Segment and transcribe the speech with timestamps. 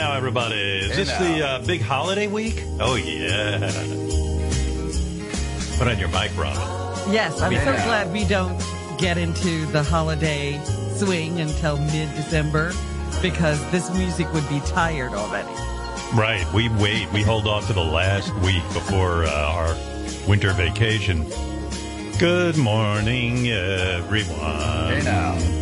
[0.00, 0.56] now, everybody.
[0.56, 2.64] Is this the uh, big holiday week?
[2.80, 3.58] Oh, yeah.
[5.76, 7.12] Put on your mic, Robin.
[7.12, 8.58] Yes, I'm so glad we don't
[8.96, 10.58] get into the holiday
[10.96, 12.72] swing until mid December
[13.20, 15.52] because this music would be tired already.
[16.14, 16.50] Right.
[16.54, 17.12] We wait.
[17.12, 19.76] We hold off to the last week before uh, our
[20.26, 21.26] winter vacation.
[22.18, 24.94] Good morning, everyone.
[24.94, 25.59] Hey now.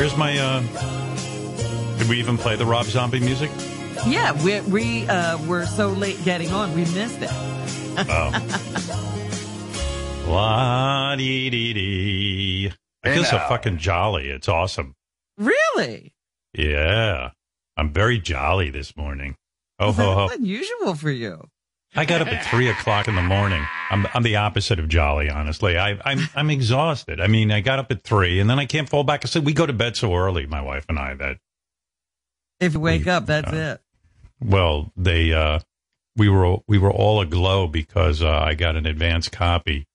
[0.00, 3.50] Where's my, uh, did we even play the Rob Zombie music?
[4.06, 7.28] Yeah, we we uh, were so late getting on, we missed it.
[8.08, 8.32] Oh.
[10.26, 12.72] La dee dee dee.
[13.04, 14.30] I Hey feel so fucking jolly.
[14.30, 14.94] It's awesome.
[15.36, 16.14] Really?
[16.54, 17.32] Yeah.
[17.76, 19.36] I'm very jolly this morning.
[19.78, 20.28] Oh, ho, ho.
[20.28, 21.46] That's unusual for you.
[21.96, 23.64] I got up at three o'clock in the morning.
[23.90, 25.76] I'm, I'm the opposite of jolly, honestly.
[25.76, 27.20] I, I'm, I'm exhausted.
[27.20, 29.44] I mean, I got up at three and then I can't fall back asleep.
[29.44, 31.38] We go to bed so early, my wife and I, that,
[32.60, 33.80] If you wake up, that's uh, it.
[34.48, 35.58] well, they, uh,
[36.16, 39.86] we were, we were all aglow because, uh, I got an advance copy.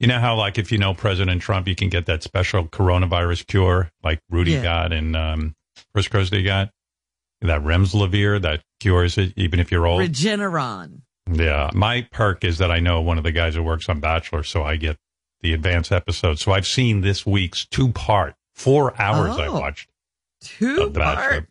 [0.00, 3.46] You know how, like, if you know President Trump, you can get that special coronavirus
[3.46, 4.62] cure, like Rudy Yeah.
[4.62, 5.54] got and, um,
[5.92, 6.70] Chris Christie got?
[7.40, 10.00] That Remslavir that cures it, even if you're old.
[10.02, 11.02] Regeneron.
[11.30, 14.42] Yeah, my perk is that I know one of the guys who works on Bachelor,
[14.42, 14.96] so I get
[15.40, 16.38] the advance episode.
[16.38, 19.60] So I've seen this week's two part, four hours I Oh.
[19.60, 19.88] watched.
[20.40, 21.46] Two part.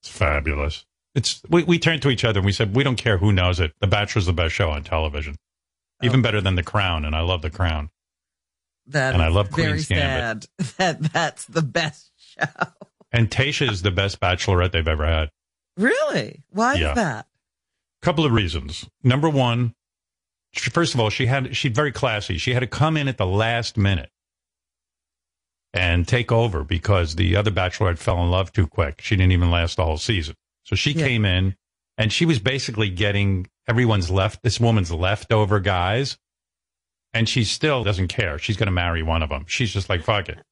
[0.00, 0.84] It's fabulous.
[1.14, 3.60] It's we, we turned to each other and we said we don't care who knows
[3.60, 3.72] it.
[3.80, 5.36] The Bachelor's the best show on television,
[6.02, 7.90] even better than The Crown, and I love The Crown.
[8.88, 10.46] That And I love very Queen's sad.
[10.78, 12.44] That that's the best show.
[13.12, 15.30] And Tasha is the best Bachelorette they've ever had.
[15.76, 16.42] Really?
[16.50, 16.90] Why Yeah.
[16.90, 17.26] is that?
[18.00, 18.88] couple of reasons.
[19.04, 19.74] Number one,
[20.52, 22.36] she- first of all, she had she's very classy.
[22.36, 24.10] She had to come in at the last minute
[25.72, 29.00] and take over because the other bachelorette fell in love too quick.
[29.00, 30.34] She didn't even last the whole season.
[30.64, 31.06] So she Yeah.
[31.06, 31.56] came in
[31.96, 36.18] and she was basically getting everyone's left this woman's leftover guys
[37.14, 38.38] and she still doesn't care.
[38.38, 39.44] She's going to marry one of them.
[39.46, 40.42] She's just like fuck it.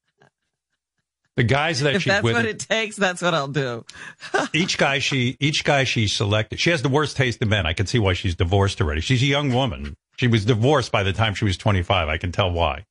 [1.37, 3.85] The guys that If she's that's with what it takes, that's what I'll do.
[4.53, 6.59] each guy she each guy she selected.
[6.59, 7.67] She has the worst taste in men.
[7.67, 9.01] I can see why she's divorced already.
[9.01, 9.97] She's a young woman.
[10.19, 12.85] She was divorced by the time she was 25 i can tell why.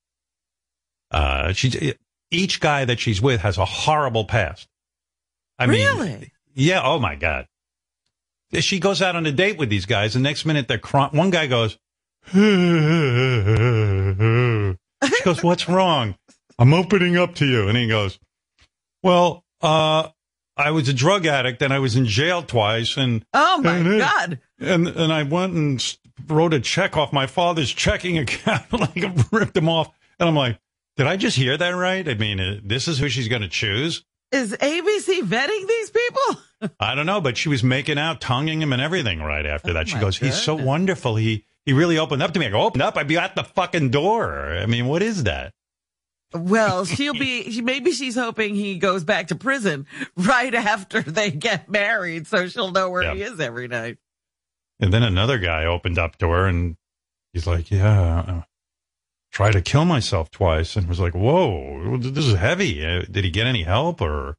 [1.12, 1.94] Uh she's
[2.32, 4.68] each guy that she's with has a horrible past.
[5.60, 6.32] I mean really?
[6.56, 7.46] yeah oh my god.
[8.54, 11.30] She goes out on a date with these guys the next minute they're crying one
[11.30, 11.78] guy goes
[12.34, 12.38] she
[15.24, 16.16] goes what's wrong?
[16.58, 17.68] I'm opening up to you.
[17.68, 18.20] And he goes
[19.04, 20.10] well uh
[20.58, 24.00] I was a drug addict and I was in jail twice and Oh my And
[24.00, 24.40] God.
[24.60, 29.56] and and I went and wrote a check off my father's checking account like ripped
[29.56, 29.90] him off
[30.20, 30.60] and I'm like
[30.98, 32.06] did I just hear that right?
[32.10, 34.04] I mean, uh, this is who she's going to choose.
[34.34, 36.72] Is ABC vetting these people?
[36.80, 39.88] I don't know, but she was making out, tonguing him, and everything right after that.
[39.88, 41.16] She goes, "He's so wonderful.
[41.16, 42.98] He he really opened up to me." I go, "Open up!
[42.98, 45.54] I'd be at the fucking door." I mean, what is that?
[46.34, 51.32] Well, she'll be, she, maybe she's hoping he goes back to prison right after they
[51.32, 53.16] get married so she'll know where Yeah.
[53.16, 53.98] he is every night.
[54.80, 56.78] And then another guy opened up to her and
[57.34, 58.42] he's like, Yeah, uh,
[59.32, 60.76] try to kill myself twice.
[60.76, 62.86] And was like, Whoa, this is heavy.
[62.86, 64.36] Uh, Did he get any help or?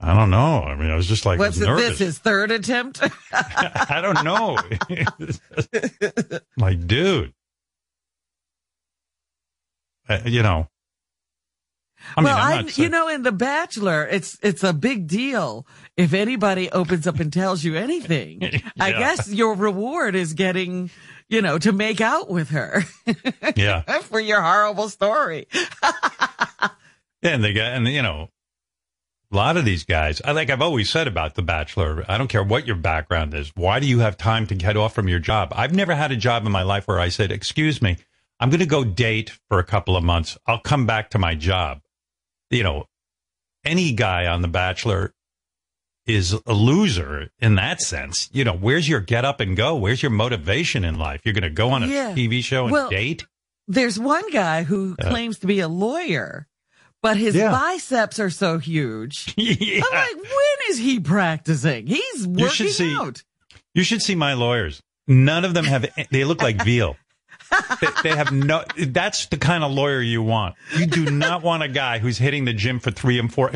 [0.00, 0.62] I don't know.
[0.62, 1.88] I mean, I was just like, What's nervous.
[1.90, 3.02] this, his third attempt?
[3.32, 4.56] I don't know.
[6.56, 7.34] like, dude.
[10.08, 10.68] Uh, you know.
[12.16, 15.66] I mean, well, I'm not you know, in The Bachelor, it's, it's a big deal
[15.96, 18.62] if anybody opens up and tells you anything.
[18.80, 20.90] I guess your reward is getting,
[21.28, 22.84] you know, to make out with her
[23.56, 23.82] yeah.
[24.02, 25.48] for your horrible story.
[25.52, 26.70] Yeah,
[27.22, 28.30] and they got, and you know,
[29.30, 32.28] a lot of these guys, I like I've always said about The Bachelor, I don't
[32.28, 33.52] care what your background is.
[33.54, 35.52] Why do you have time to get off from your job?
[35.54, 37.98] I've never had a job in my life where I said, excuse me,
[38.40, 40.38] I'm going to go date for a couple of months.
[40.46, 41.80] I'll come back to my job.
[42.50, 42.84] You know,
[43.64, 45.12] any guy on The Bachelor
[46.06, 48.30] is a loser in that sense.
[48.32, 49.76] You know, where's your get up and go?
[49.76, 51.20] Where's your motivation in life?
[51.24, 52.14] You're going to go on a Yeah.
[52.14, 53.26] TV show and Well, date?
[53.66, 55.10] There's one guy who Yeah.
[55.10, 56.46] claims to be a lawyer,
[57.02, 57.50] but his Yeah.
[57.50, 59.34] biceps are so huge.
[59.36, 59.82] yeah.
[59.84, 61.86] I'm like, when is he practicing?
[61.86, 63.22] He's working should see- out.
[63.74, 64.80] You should see my lawyers.
[65.06, 65.86] None of them have.
[66.10, 66.96] They look like veal.
[67.80, 68.64] They, they have no.
[68.78, 70.54] That's the kind of lawyer you want.
[70.76, 73.50] You do not want a guy who's hitting the gym for three and four.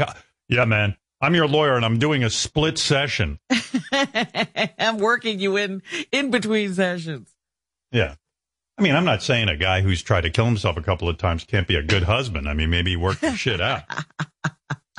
[0.49, 0.97] Yeah, man.
[1.21, 3.39] I'm your lawyer, and I'm doing a split session.
[3.93, 7.33] I'm working you in in between sessions.
[7.91, 8.15] Yeah.
[8.79, 11.19] I mean, I'm not saying a guy who's tried to kill himself a couple of
[11.19, 12.49] times can't be a good husband.
[12.49, 13.83] I mean, maybe he worked the shit out.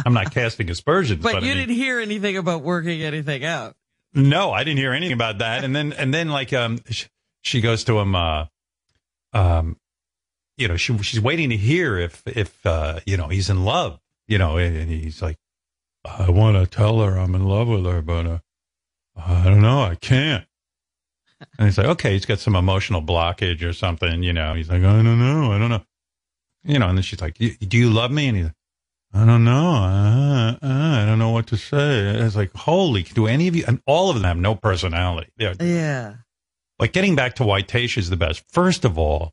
[0.06, 3.44] I'm not casting aspersions, But, but, you I mean, didn't hear anything about working anything
[3.44, 3.76] out.
[4.14, 5.64] no, I didn't hear anything about that.
[5.64, 7.06] And then, and then like, um, sh-
[7.42, 8.46] she goes to him, uh,
[9.34, 9.78] um,
[10.58, 14.00] you know, she, she's waiting to hear if, if, uh, you know, he's in love,
[14.28, 15.38] you know, and, and he's like,
[16.06, 18.40] I want to tell her I'm in love with her, but, uh,
[19.16, 19.82] I don't know.
[19.84, 20.46] I can't.
[21.58, 24.54] And he's like, okay, he's got some emotional blockage or something, you know.
[24.54, 25.52] He's like, I don't know.
[25.52, 25.84] I don't know.
[26.64, 28.28] You know, and then she's like, "Y- do you love me?
[28.28, 28.56] And he's like,
[29.14, 29.70] I don't know.
[29.76, 32.08] Uh, uh, I don't know what to say.
[32.26, 35.30] It's like, holy, do any of you, and all of them have no personality.
[35.38, 36.16] They're, Yeah.
[36.84, 38.44] Like getting back to why Tasha is the best.
[38.50, 39.32] First of all,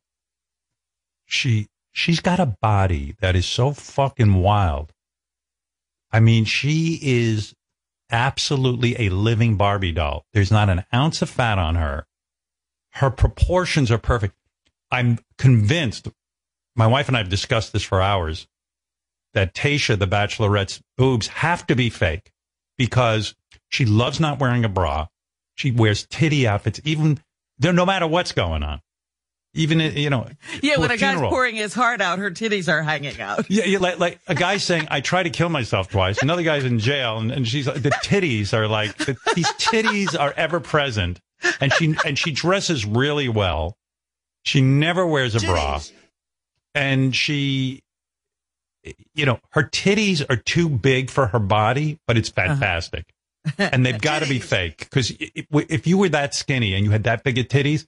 [1.26, 4.92] she she's got a body that is so fucking wild.
[6.12, 7.52] I mean, she is
[8.08, 10.26] absolutely a living Barbie doll.
[10.32, 12.06] There's not an ounce of fat on her.
[12.90, 14.36] Her proportions are perfect.
[14.92, 16.06] I'm convinced.
[16.76, 18.46] My wife and I have discussed this for hours.
[19.34, 22.30] That Tasha, the Bachelorette's boobs, have to be fake
[22.78, 23.34] because
[23.68, 25.08] she loves not wearing a bra.
[25.56, 27.18] She wears titty outfits, even
[27.60, 28.80] no matter what's going on.
[29.52, 30.28] Even you know,
[30.62, 31.30] Yeah, when a a guy's funeral.
[31.30, 33.50] pouring his heart out, her titties are hanging out.
[33.50, 36.22] Yeah, yeah like, like a guy saying, I tried to kill myself twice.
[36.22, 40.18] Another guy's in jail, and, and she's like, the titties are like, the, these titties
[40.18, 41.20] are ever present.
[41.60, 43.76] And she, and she dresses really well.
[44.44, 45.80] She never wears a bra.
[46.74, 47.82] And she,
[49.14, 52.48] you know, her titties are too big for her body, but it's uh-huh.
[52.48, 53.06] fantastic.
[53.58, 54.78] And they've got to be fake.
[54.78, 57.86] Because if you were that skinny and you had that big of titties,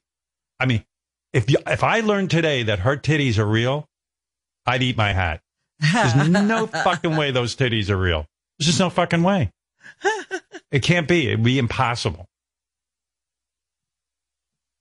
[0.59, 0.83] I mean,
[1.31, 3.87] if you, if I learned today that her titties are real,
[4.65, 5.41] I'd eat my hat.
[5.79, 8.25] There's no fucking way those titties are real.
[8.57, 9.51] There's just no fucking way.
[10.71, 11.27] It can't be.
[11.27, 12.25] It'd be impossible.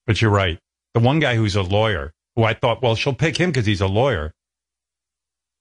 [0.07, 0.59] But you're right.
[0.95, 3.83] The one guy who's a lawyer, who I thought, well, she'll pick him because he's
[3.83, 4.33] a lawyer.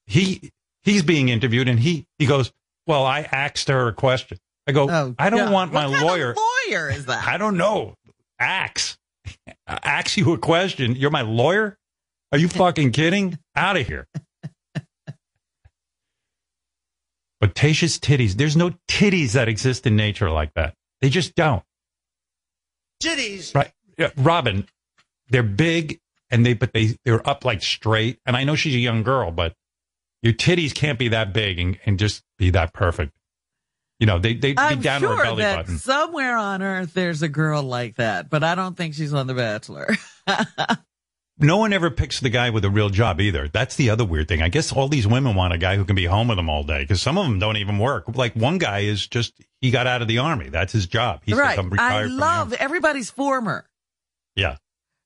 [0.05, 0.51] He
[0.83, 2.53] he's being interviewed, and he he goes,
[2.87, 4.37] well, I asked her a question.
[4.67, 5.53] I go, Oh, I don't God.
[5.53, 6.35] want my What kind of lawyer.
[6.69, 7.27] lawyer is that?
[7.27, 7.95] I don't know.
[8.39, 8.97] Axe.
[9.67, 10.95] Ask you a question.
[10.95, 11.77] You're my lawyer?
[12.31, 13.37] Are you fucking kidding?
[13.55, 14.07] Out of here.
[17.39, 20.75] But Tasha's titties, there's no titties that exist in nature like that.
[21.01, 21.63] They just don't.
[23.01, 23.55] Titties.
[23.55, 23.71] Right.
[23.97, 24.67] Yeah, Robin,
[25.29, 25.99] they're big
[26.29, 28.19] and they, but they, they're up like straight.
[28.27, 29.55] And I know she's a young girl, but
[30.21, 33.13] your titties can't be that big and, and just be that perfect.
[34.01, 35.77] You know, they, they'd be I'm down to her sure belly that button.
[35.77, 39.33] somewhere on earth there's a girl like that, but I don't think she's on The
[39.35, 39.87] Bachelor.
[41.43, 43.47] No one ever picks the guy with a real job either.
[43.47, 44.43] That's the other weird thing.
[44.43, 46.61] I guess all these women want a guy who can be home with them all
[46.63, 48.15] day because some of them don't even work.
[48.15, 50.49] Like one guy is just, he got out of the army.
[50.49, 51.21] That's his job.
[51.25, 51.55] He's right.
[51.57, 53.67] become I love everybody's former.
[54.35, 54.57] Yeah.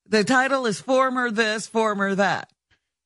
[0.08, 2.52] The title is former this, former that.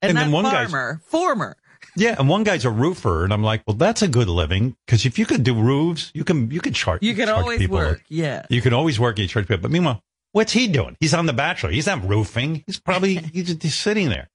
[0.01, 1.56] And, And then one guy's- farmer, former.
[1.99, 2.15] Yeah.
[2.17, 3.23] And one guy's a roofer.
[3.23, 6.23] And I'm like, well, that's a good living because if you could do roofs, you
[6.23, 7.03] can, you can charge.
[7.03, 7.77] You can charge always people.
[7.77, 8.03] work.
[8.09, 8.45] Yeah.
[8.49, 9.19] You can always work.
[9.19, 9.61] You charge people.
[9.61, 10.01] But meanwhile,
[10.31, 10.95] what's he doing?
[10.99, 11.71] He's on The Bachelor.
[11.71, 12.63] He's not roofing.
[12.65, 14.29] He's probably, he's just he's sitting there.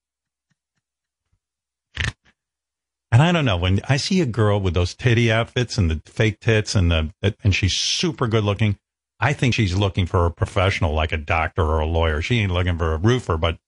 [3.15, 6.03] And I don't know when I see a girl with those titty outfits and the
[6.05, 7.13] fake tits and the
[7.45, 8.77] and she's super good looking.
[9.21, 12.21] I think she's looking for a professional like a doctor or a lawyer.
[12.21, 13.59] She ain't looking for a roofer, but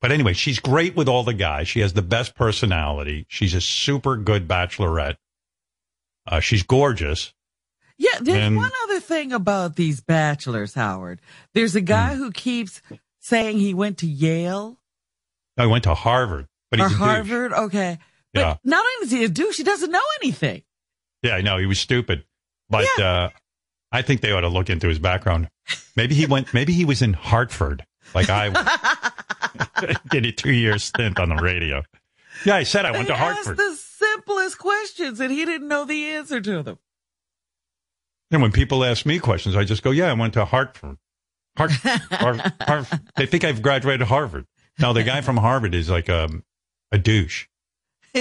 [0.00, 1.68] but anyway, she's great with all the guys.
[1.68, 3.26] She has the best personality.
[3.28, 5.16] She's a super good bachelorette.
[6.26, 7.32] Uh, she's gorgeous.
[7.98, 11.20] Yeah, there's And- one other thing about these bachelors, Howard.
[11.54, 11.84] There's a Hmm.
[11.86, 12.80] guy who keeps
[13.18, 14.78] saying he went to Yale
[15.58, 17.06] I went to Harvard, but or he's a douche.
[17.06, 17.52] Harvard.
[17.52, 17.98] Okay.
[18.32, 18.56] But Yeah.
[18.64, 20.62] not only is he a douche, he doesn't know anything.
[21.22, 22.24] Yeah, I know he was stupid,
[22.70, 23.28] but uh,
[23.92, 25.50] I think they ought to look into his background.
[25.96, 26.54] Maybe he went.
[26.54, 28.64] Maybe he was in Hartford, like I was.
[30.10, 31.82] did a two year stint on the radio.
[32.44, 33.58] Yeah, I said I went they to Hartford.
[33.60, 36.78] asked the simplest questions and he didn't know the answer to them.
[38.30, 40.96] and when people ask me questions, I just go, "Yeah, I went to Hartford."
[41.58, 44.46] Hart, Har- Har- they think I've graduated Harvard.
[44.78, 46.44] No, the guy from Harvard is like um,
[46.92, 47.46] a douche.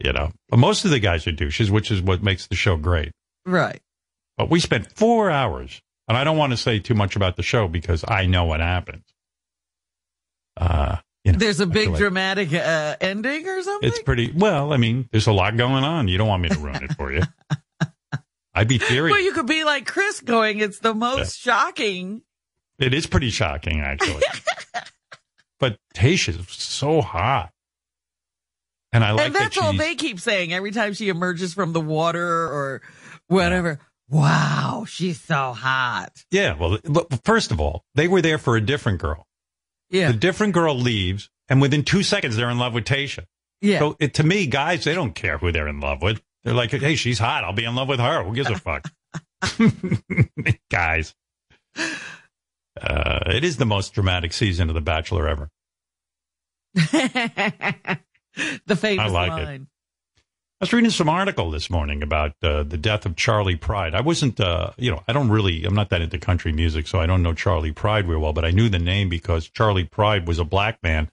[0.00, 2.76] You know, but most of the guys are douches, which is what makes the show
[2.76, 3.10] great.
[3.44, 3.80] right.
[4.36, 7.42] But we spent four hours, and I don't want to say too much about the
[7.42, 9.02] show because I know what happens.
[10.58, 13.88] Uh, you know, There's a big like dramatic uh, ending or something.
[13.88, 14.72] It's pretty well.
[14.72, 16.08] I mean, there's a lot going on.
[16.08, 17.22] You don't want me to ruin it for you.
[18.54, 19.14] I'd be furious.
[19.14, 22.22] well, you could be like Chris going, it's the most shocking.
[22.78, 24.22] it is pretty shocking, actually.
[25.60, 27.52] but Tasha's so hot,
[28.92, 31.72] and I like and that that's all they keep saying every time she emerges from
[31.72, 32.82] the water or
[33.28, 33.78] whatever.
[34.08, 36.24] Wow, she's so hot.
[36.30, 36.56] Yeah.
[36.58, 39.27] Well, look, first of all, they were there for a different girl.
[39.90, 40.12] Yeah.
[40.12, 43.24] The different girl leaves, and within two seconds, they're in love with Tasha.
[43.60, 43.78] yeah.
[43.78, 46.20] So it, to me, guys, they don't care who they're in love with.
[46.44, 47.44] They're like, hey, she's hot.
[47.44, 48.24] I'll be in love with her.
[48.24, 48.88] Who gives a fuck?
[50.70, 51.14] guys.
[52.80, 55.50] Uh, it is the most dramatic season of The Bachelor ever.
[56.74, 57.98] the
[58.76, 59.44] famous I like it.
[59.44, 59.66] line.
[60.60, 63.94] I was reading some article this morning about uh, the death of Charley Pride.
[63.94, 66.98] I wasn't, uh, you know, I don't really, I'm not that into country music, so
[66.98, 70.26] I don't know Charley Pride real well, but I knew the name because Charley Pride
[70.26, 71.10] was a black man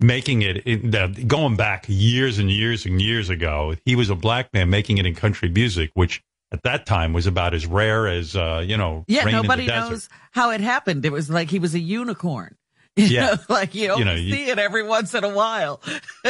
[0.00, 3.76] making it, in, uh, going back years and years and years ago.
[3.84, 7.28] He was a black man making it in country music, which at that time was
[7.28, 10.60] about as rare as, uh, you know, Yeah, rain in the nobody knows how it
[10.60, 11.04] happened.
[11.04, 12.56] It was like he was a unicorn.
[13.06, 13.26] You Yeah.
[13.26, 15.82] know, like you, You only know, you- see it every once in a while.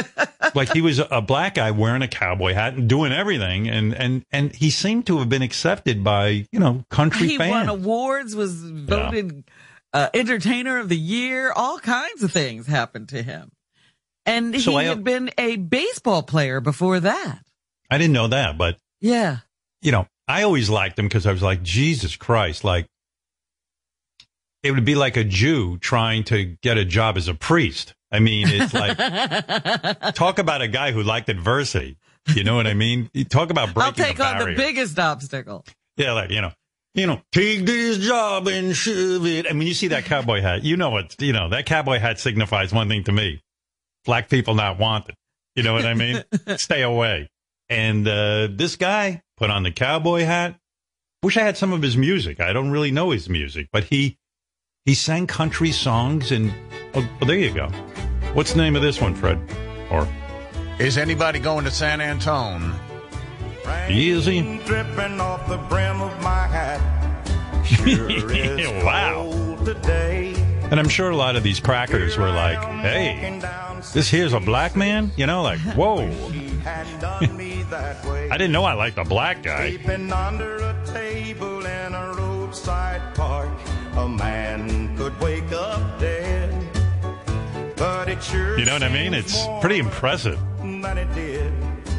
[0.55, 4.25] like he was a black guy wearing a cowboy hat and doing everything, and and
[4.33, 7.51] and he seemed to have been accepted by you know country he fans.
[7.51, 9.45] won awards, was voted
[9.93, 11.53] uh, entertainer of the year.
[11.55, 13.51] All kinds of things happened to him,
[14.25, 17.39] and So he I- had been a baseball player before that.
[17.91, 19.39] I didn't know that, but Yeah,
[19.83, 22.87] you know, I always liked him because I was like, Jesus Christ, like
[24.67, 27.95] it would be like a Jew trying to get a job as a priest.
[28.11, 28.97] I mean, it's like
[30.15, 31.97] talk about a guy who liked adversity.
[32.35, 33.11] You know what I mean?
[33.15, 35.65] You talk about breaking I'll take on the biggest obstacle.
[35.97, 36.53] Yeah, like you know,
[36.95, 39.47] you know, take this job and shove it.
[39.49, 41.49] I mean, you see that cowboy hat, you know what you know.
[41.49, 43.43] That cowboy hat signifies one thing to me:
[44.05, 45.15] black people not wanted.
[45.55, 46.23] You know what I mean?
[46.57, 47.31] Stay away.
[47.69, 50.57] And uh, this guy put on the cowboy hat.
[51.23, 52.41] Wish I had some of his music.
[52.41, 54.19] I don't really know his music, but he
[54.87, 56.51] he sang country songs and
[56.95, 57.67] oh, well, there you go.
[58.33, 59.39] What's the name of this one, Fred?
[59.91, 60.09] Or
[60.79, 62.73] Is anybody going to San Antone?
[63.91, 64.59] Easy.
[64.65, 66.81] Dripping off the brim of my hat.
[67.67, 69.59] Sure is Wow.
[69.65, 70.35] today.
[70.71, 73.41] and I'm sure a lot of these crackers were like, "Hey,
[73.93, 78.31] this here's a black man," you know, like, "Whoa." He had done me that way.
[78.31, 79.71] I didn't know I liked a black guy.
[79.71, 83.51] Sleeping under a table in a roadside park,
[83.97, 84.76] a man
[85.11, 86.53] could wake up dead.
[87.77, 89.15] But it sure You know what I mean?
[89.15, 90.39] It's pretty impressive.
[90.59, 91.53] Than it did.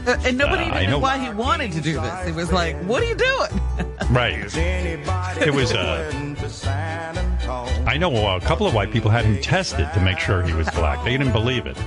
[0.05, 2.27] Uh, and nobody Uh, even knew why he wanted to do this.
[2.27, 3.61] It was like, what are you doing?
[4.09, 4.35] Right.
[4.35, 7.87] It was, uh, going to San Antone?
[7.87, 10.69] I know a couple of white people had him tested to make sure he was
[10.71, 11.03] black.
[11.03, 11.77] They didn't believe it.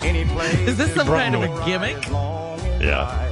[0.00, 2.10] Any place Is this some kind of a gimmick?
[2.10, 3.27] long as Yeah.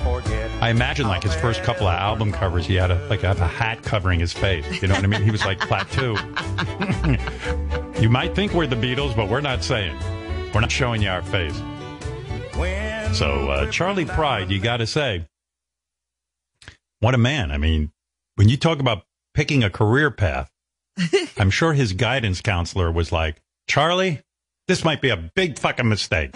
[0.00, 0.50] I forget.
[0.62, 3.46] I imagine like his first couple of album covers, he had a like a, a
[3.46, 4.64] hat covering his face.
[4.82, 5.22] You know what I mean?
[5.22, 6.16] He was like plateau.
[8.00, 9.96] you might think we're the Beatles, but we're not saying.
[10.54, 11.60] We're not showing you our face.
[13.16, 15.26] So uh, Charley Pride, you got to say,
[17.00, 17.50] what a man!
[17.50, 17.90] I mean,
[18.36, 19.02] when you talk about
[19.34, 20.50] picking a career path,
[21.36, 24.22] I'm sure his guidance counselor was like, Charley,
[24.68, 26.34] this might be a big fucking mistake.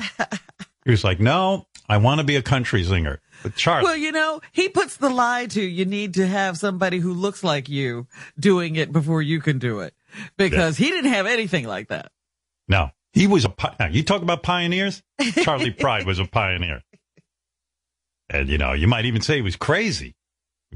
[0.85, 3.21] He was like, No, I want to be a country singer.
[3.44, 6.98] But Charley, Well, you know, he puts the lie to you need to have somebody
[6.98, 8.06] who looks like you
[8.40, 9.94] doing it before you can do it.
[10.38, 12.10] Because he didn't have anything like that.
[12.68, 13.90] no, he was a.
[13.90, 15.02] you talk about pioneers.
[15.42, 16.82] Charley Pride was a pioneer,
[18.30, 20.14] and you know, you might even say he was crazy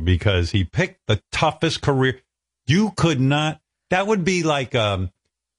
[0.03, 2.21] because he picked the toughest career.
[2.67, 3.61] You could not.
[3.89, 5.11] That would be like um,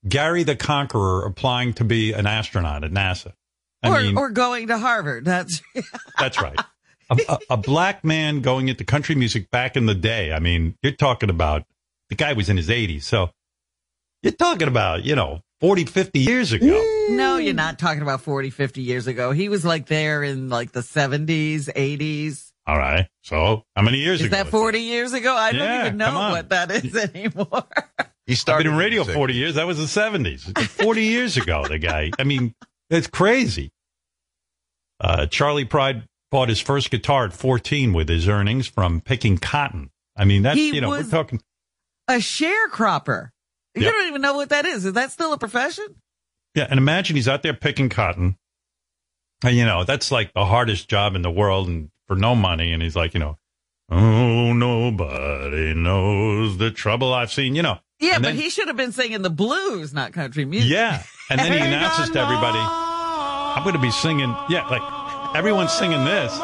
[0.07, 3.33] Gary the Conqueror applying to be an astronaut at NASA.
[3.81, 5.25] I or, mean, or going to Harvard.
[5.25, 5.63] That's
[6.19, 6.59] that's right.
[7.09, 10.31] A, a, a black man going into country music back in the day.
[10.31, 11.63] I mean, you're talking about
[12.09, 13.03] the guy was in his 80s.
[13.03, 13.29] So
[14.21, 16.67] you're talking about, you know, 40, 50 years ago.
[17.09, 19.31] no, you're not talking about 40, 50 years ago.
[19.31, 22.51] He was like there in like the 70s, 80s.
[22.67, 23.07] All right.
[23.23, 24.27] So how many years ago?
[24.27, 24.43] Is ago?
[24.43, 25.33] that 40 years ago?
[25.35, 27.63] I don't even know what that is anymore.
[28.27, 29.15] He I've started been in radio music.
[29.15, 29.55] 40 years.
[29.55, 30.41] That was the 70s.
[30.67, 32.11] 40 years ago, the guy.
[32.19, 32.53] I mean,
[32.91, 33.71] it's crazy.
[34.99, 39.89] Uh, Charley Pride bought his first guitar at 14 with his earnings from picking cotton.
[40.15, 41.41] I mean, that's, He you know, we're talking.
[42.07, 43.29] a sharecropper.
[43.75, 43.93] You Yep.
[43.93, 44.85] don't even know what that is.
[44.85, 45.85] Is that still a profession?
[46.55, 48.35] Yeah, and imagine he's out there picking cotton.
[49.43, 52.73] And, you know, that's like the hardest job in the world and for no money.
[52.73, 53.37] And he's like, you know,
[53.89, 57.77] oh, nobody knows the trouble I've seen, you know.
[57.99, 60.71] Yeah, And but then- he should have been singing the blues, not country music.
[60.71, 61.03] Yeah.
[61.29, 64.35] And then he announces to everybody, I'm going to be singing.
[64.49, 64.81] Yeah, like
[65.35, 66.37] everyone's singing this.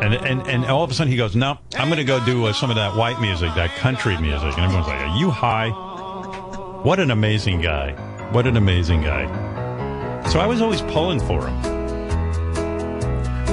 [0.00, 2.46] And, and, and all of a sudden he goes, no, I'm going to go do
[2.46, 4.54] uh, some of that white music, that country music.
[4.56, 5.70] And everyone's like, are you high?
[6.82, 7.92] What an amazing guy.
[8.30, 9.26] What an amazing guy.
[10.30, 11.62] So I was always pulling for him.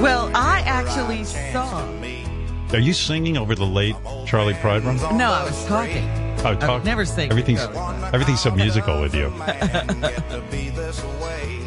[0.00, 1.84] Well, I actually saw.
[2.72, 3.96] Are you singing over the late
[4.26, 4.96] Charley Pride run?
[5.16, 6.08] No, I was talking.
[6.44, 6.84] Oh, I've talk.
[6.84, 7.60] never sing Everything's
[8.12, 9.32] everything's so musical with you.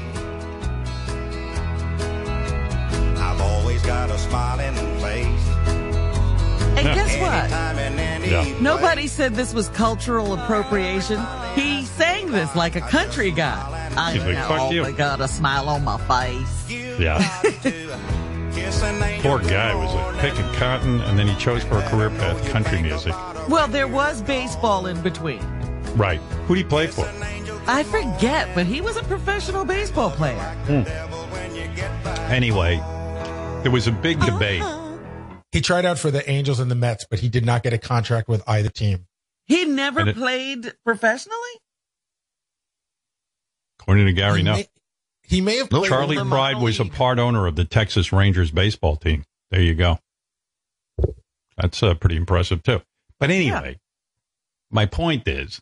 [3.89, 5.47] got a smiling face.
[6.77, 7.33] And guess what?
[7.33, 8.61] Anytime and any Yeah.
[8.61, 11.19] Nobody said this was cultural appropriation.
[11.55, 13.91] He sang this like a country guy.
[13.97, 16.69] I He's like, "Fuck you." Oh got a smile on my face.
[16.99, 17.17] Yeah.
[18.53, 21.89] Kiss an angel Poor guy was like picking cotton, and then he chose for a
[21.89, 23.15] career path country music.
[23.49, 25.41] Well, there was baseball in between.
[25.97, 26.21] Right.
[26.45, 27.09] Who do you play for?
[27.65, 30.45] I forget, but he was a professional baseball player.
[30.67, 30.83] Hmm.
[32.31, 32.79] Anyway,
[33.63, 34.63] there was a big debate.
[35.51, 37.77] He tried out for the Angels and the Mets, but he did not get a
[37.77, 39.07] contract with either team.
[39.45, 41.37] He never it- played professionally?
[43.79, 44.53] According to Gary, he no.
[44.53, 44.67] May,
[45.23, 45.89] he may have played.
[45.89, 49.23] Charley Pride was a part owner of the Texas Rangers baseball team.
[49.51, 49.99] There you go.
[51.57, 52.81] That's uh, pretty impressive too.
[53.19, 53.79] But anyway,
[54.69, 55.59] my point is,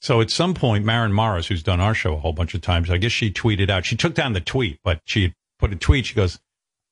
[0.00, 2.90] so at some point, Maren Morris, who's done our show a whole bunch of times,
[2.90, 3.86] I guess she tweeted out.
[3.86, 6.06] She took down the tweet, but she put a tweet.
[6.06, 6.38] She goes,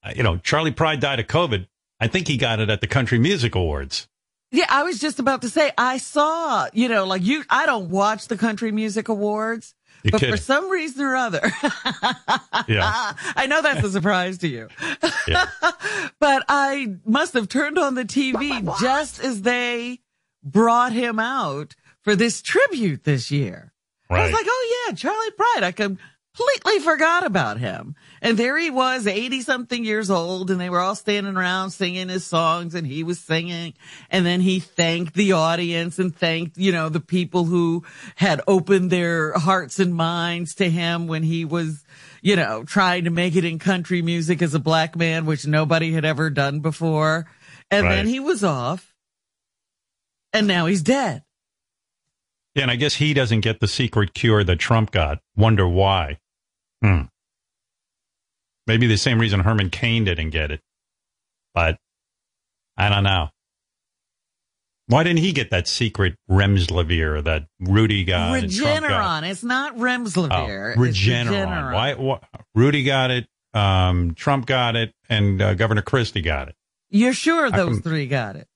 [0.03, 1.67] Uh, "You know, Charley Pride died of COVID.
[2.01, 4.09] I think he got it at the Country Music Awards."
[4.55, 7.89] Yeah, I was just about to say, I saw, you know, like you, I don't
[7.89, 10.35] watch the Country Music Awards, You're but kidding.
[10.35, 11.41] for some reason or other,
[12.69, 13.15] Yeah.
[13.35, 14.69] I know that's a surprise to you,
[15.27, 15.47] Yeah.
[16.21, 20.01] but I must have turned on the TV just as they
[20.45, 23.73] brought him out for this tribute this year.
[24.11, 25.63] I was like, oh yeah, Charlie Pride.
[25.63, 25.73] I
[26.35, 27.95] completely forgot about him.
[28.21, 32.09] And there he was, 80 something years old, and they were all standing around singing
[32.09, 33.75] his songs, and he was singing.
[34.11, 37.85] And then he thanked the audience and thanked, you know, the people who
[38.17, 41.85] had opened their hearts and minds to him when he was,
[42.23, 45.93] you know, trying to make it in country music as a black man, which nobody
[45.93, 47.27] had ever done before.
[47.71, 48.95] And then he was off.
[50.35, 51.25] And now he's dead.
[52.55, 55.21] Yeah, and I guess he doesn't get the secret cure that Trump got.
[55.37, 56.19] Wonder why?
[56.83, 57.03] Hmm.
[58.67, 60.61] Maybe the same reason Herman Cain didn't get it.
[61.55, 61.79] But
[62.77, 63.29] I don't know.
[64.87, 68.37] Why didn't he get that secret Remslavir that Rudy got?
[68.39, 69.23] and Trump got?
[69.25, 69.31] Regeneron.
[69.31, 70.73] It's not Oh, Remslavir.
[70.89, 71.73] It's Regeneron.
[71.73, 72.19] Why, why?
[72.55, 73.27] Rudy got it.
[73.55, 76.55] Um, Trump got it, and uh, Governor Christie got it.
[76.91, 78.49] You're sure those come- three got it?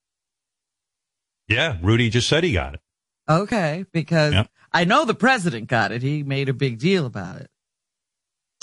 [1.48, 2.80] Yeah, Rudy just said he got it.
[3.28, 4.48] Okay, because Yep.
[4.72, 6.02] I know the president got it.
[6.02, 7.50] He made a big deal about it.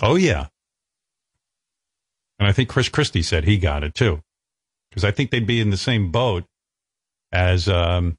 [0.01, 0.47] Oh yeah.
[2.39, 4.21] And I think Chris Christie said he got it too.
[4.89, 6.45] Because I think they'd be in the same boat
[7.31, 8.17] as um,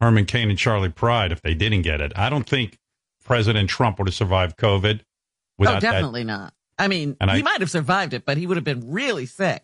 [0.00, 2.12] Herman Cain and Charley Pride if they didn't get it.
[2.16, 2.78] I don't think
[3.24, 5.04] President Trump would have survived COVID oh,
[5.58, 6.52] without definitely not.
[6.78, 9.26] I mean, And he I- might have survived it, but he would have been really
[9.26, 9.62] sick.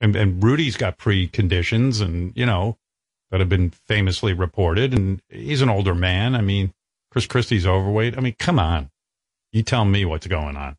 [0.00, 2.76] And, and Rudy's got preconditions and, you know,
[3.30, 4.92] that have been famously reported.
[4.92, 6.34] And he's an older man.
[6.34, 6.72] I mean,
[7.10, 8.16] Chris Christie's overweight.
[8.16, 8.90] I mean, come on.
[9.52, 10.76] You tell me what's going on.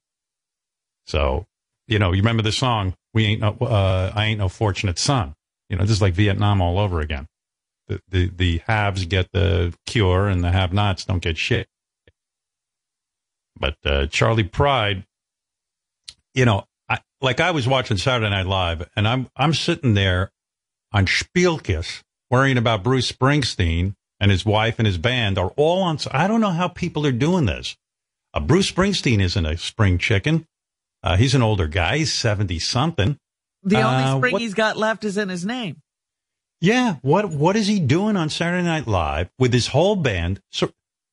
[1.05, 1.45] So,
[1.88, 5.36] you know, you remember the song, We Ain't No, uh, I Ain't No Fortunate Son.
[5.69, 7.27] You know, this is like Vietnam all over again.
[7.88, 11.67] The, the, the haves get the cure and the have nots don't get shit.
[13.59, 15.05] But, uh, Charlie Pride,
[16.33, 20.31] you know, I, like I was watching Saturday Night Live and I'm, I'm sitting there
[20.91, 25.99] on Spielkiss worrying about Bruce Springsteen and his wife and his band are all on.
[26.12, 27.75] I don't know how people are doing this.
[28.34, 30.48] Uh, Bruce Springsteen isn't a spring chicken.
[31.04, 31.98] Uh, he's an older guy.
[32.00, 33.17] He's 70 something.
[33.63, 35.82] The Uh, only spring what- he's got left is in his name.
[36.62, 36.96] Yeah.
[37.02, 40.39] What, what is he doing on Saturday Night Live with his whole band?
[40.52, 40.72] So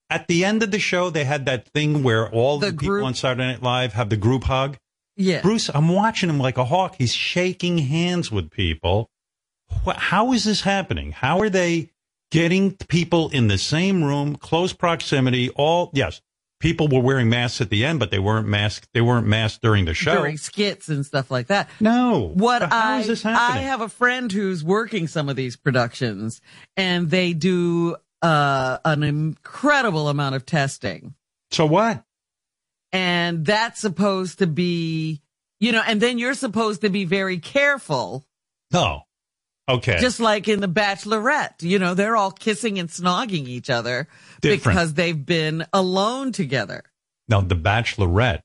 [0.08, 2.86] at the end of the show, they had that thing where all the, The people
[2.88, 4.78] group- on Saturday Night Live have the group hug.
[5.16, 5.42] Yeah.
[5.42, 6.94] Bruce, I'm watching him like a hawk.
[6.98, 9.10] He's shaking hands with people.
[9.86, 11.12] How is this happening?
[11.12, 11.90] How are they
[12.30, 15.50] getting people in the same room, close proximity?
[15.50, 16.20] All yes,
[16.60, 18.88] people were wearing masks at the end, but they weren't masked.
[18.94, 20.14] They weren't masked during the show.
[20.14, 21.68] During skits and stuff like that.
[21.80, 26.40] no, What I is this I have a friend who's working some of these productions,
[26.76, 31.14] and they do uh, an incredible amount of testing,
[31.50, 32.04] so what?
[32.92, 35.22] and that's supposed to be,
[35.60, 38.24] you know, and then you're supposed to be very careful,
[38.72, 39.02] No.
[39.70, 39.98] Okay.
[40.00, 41.62] just like in The Bachelorette.
[41.62, 44.08] You know, they're all kissing and snogging each other
[44.40, 44.76] Different.
[44.76, 46.84] because they've been alone together.
[47.28, 48.42] Now, The Bachelorette,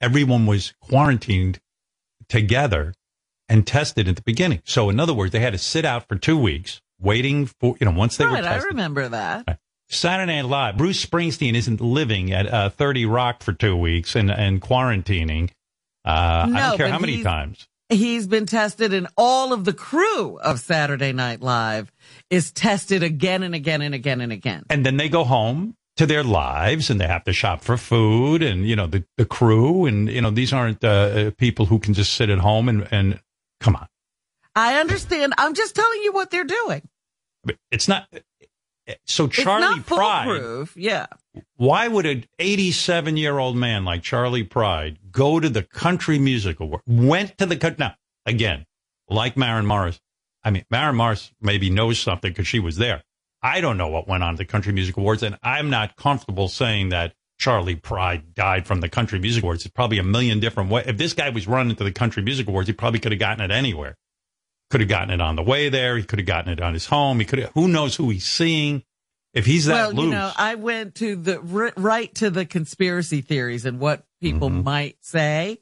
[0.00, 1.60] everyone was quarantined
[2.28, 2.94] together
[3.48, 4.62] and tested at the beginning.
[4.64, 7.86] So, in other words, they had to sit out for two weeks waiting for, you
[7.86, 9.58] know, once they were right, I remember that.
[9.88, 14.30] Saturday Night Live, Bruce Springsteen isn't living at uh, 30 Rock for two weeks and,
[14.30, 15.50] and quarantining.
[16.04, 17.68] Uh, I don't care how many times.
[17.94, 21.92] He's been tested and all of the crew of Saturday Night Live
[22.28, 24.64] is tested again and again and again and again.
[24.68, 28.42] And then they go home to their lives and they have to shop for food
[28.42, 29.86] and, you know, the, the crew.
[29.86, 33.20] And, you know, these aren't uh, people who can just sit at home and, and
[33.60, 33.86] come on.
[34.56, 35.34] I understand.
[35.38, 36.82] I'm just telling you what they're doing.
[37.44, 38.08] But It's not.
[39.04, 40.68] So Charley it's not Pride.
[40.76, 41.06] Yeah.
[41.56, 46.60] why would an 87 year old man like Charley Pride go to the country music
[46.60, 46.82] award?
[46.86, 47.76] Went to the country.
[47.78, 47.94] Now,
[48.26, 48.66] again,
[49.08, 50.00] like Maren Morris.
[50.42, 53.02] I mean, Maren Morris maybe knows something because she was there.
[53.42, 56.48] I don't know what went on at the country music awards and I'm not comfortable
[56.48, 59.64] saying that Charley Pride died from the country music awards.
[59.64, 60.84] It's probably a million different ways.
[60.86, 63.44] If this guy was running to the country music awards, he probably could have gotten
[63.44, 63.96] it anywhere.
[64.70, 65.96] Could have gotten it on the way there.
[65.96, 67.18] He could have gotten it on his home.
[67.20, 68.82] He could have, who knows who he's seeing.
[69.32, 70.04] If he's that well, loose.
[70.04, 71.40] you know, I went to the
[71.76, 74.62] right to the conspiracy theories and what people Mhm.
[74.64, 75.58] might say.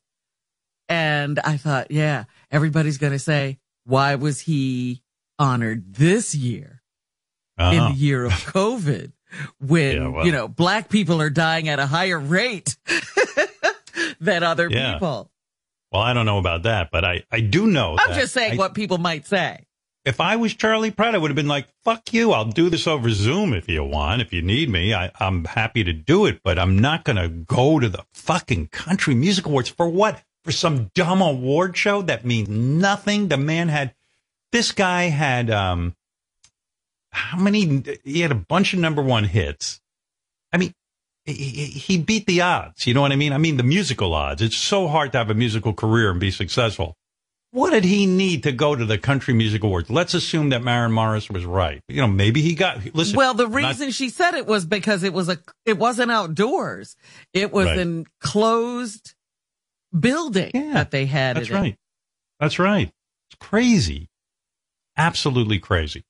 [0.88, 5.02] And I thought, yeah, everybody's going to say, why was he
[5.38, 6.82] honored this year
[7.58, 7.88] in Uh-huh.
[7.88, 9.12] the year of COVID
[9.58, 10.26] when, Yeah, well.
[10.26, 12.76] you know, black people are dying at a higher rate
[14.20, 14.94] than other Yeah.
[14.94, 15.31] people?
[15.92, 17.96] Well, I don't know about that, but I, I do know.
[17.98, 19.66] I'm just saying I- what people might say.
[20.04, 22.32] If I was Charley Pratt, I would have been like, fuck you.
[22.32, 24.20] I'll do this over Zoom if you want.
[24.20, 27.28] If you need me, I, I'm happy to do it, but I'm not going to
[27.28, 30.20] go to the fucking country music awards for what?
[30.42, 33.28] For some dumb award show that means nothing.
[33.28, 33.94] The man had,
[34.50, 35.94] this guy had, um,
[37.12, 37.84] how many?
[38.02, 39.80] He had a bunch of number one hits.
[40.52, 40.74] I mean,
[41.24, 42.86] he, beat the odds.
[42.86, 43.32] You know what I mean?
[43.32, 44.42] I mean, the musical odds.
[44.42, 46.94] It's so hard to have a musical career and be successful.
[47.52, 49.90] What did he need to go to the Country Music Awards?
[49.90, 51.82] Let's assume that Maren Morris was right.
[51.86, 53.14] You know, maybe he got, listen.
[53.16, 56.96] Well, the not- reason she said it was because it was a, it wasn't outdoors.
[57.34, 57.78] It was Right.
[57.78, 59.14] an closed
[59.98, 61.76] building Yeah, that they had That's it right.
[62.40, 62.90] That's right.
[63.30, 64.08] It's crazy.
[64.96, 66.04] Absolutely crazy.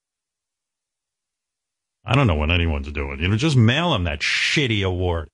[2.05, 3.21] I don't know what anyone's doing.
[3.21, 5.29] You know, just mail him that shitty award.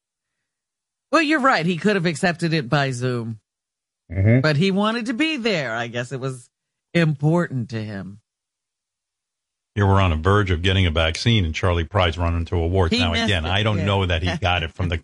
[1.10, 1.64] Well, you're right.
[1.64, 3.40] He could have accepted it by Zoom,
[4.10, 4.40] Mm-hmm.
[4.40, 5.74] but he wanted to be there.
[5.74, 6.48] I guess it was
[6.94, 8.20] important to him.
[9.74, 12.92] Here we're on the verge of getting a vaccine, and Charley Pride's running to awards.
[12.92, 13.84] He now, again, it, I don't yeah.
[13.84, 15.02] know that he got it from the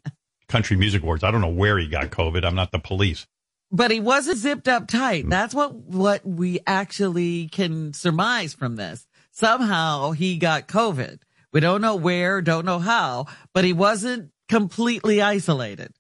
[0.48, 1.22] Country Music Awards.
[1.22, 2.44] I don't know where he got COVID.
[2.44, 3.26] I'm not the police.
[3.70, 5.28] But he wasn't zipped up tight.
[5.28, 9.06] That's what, what we actually can surmise from this.
[9.32, 11.18] Somehow he got COVID.
[11.54, 15.92] We don't know where, don't know how, but he wasn't completely isolated.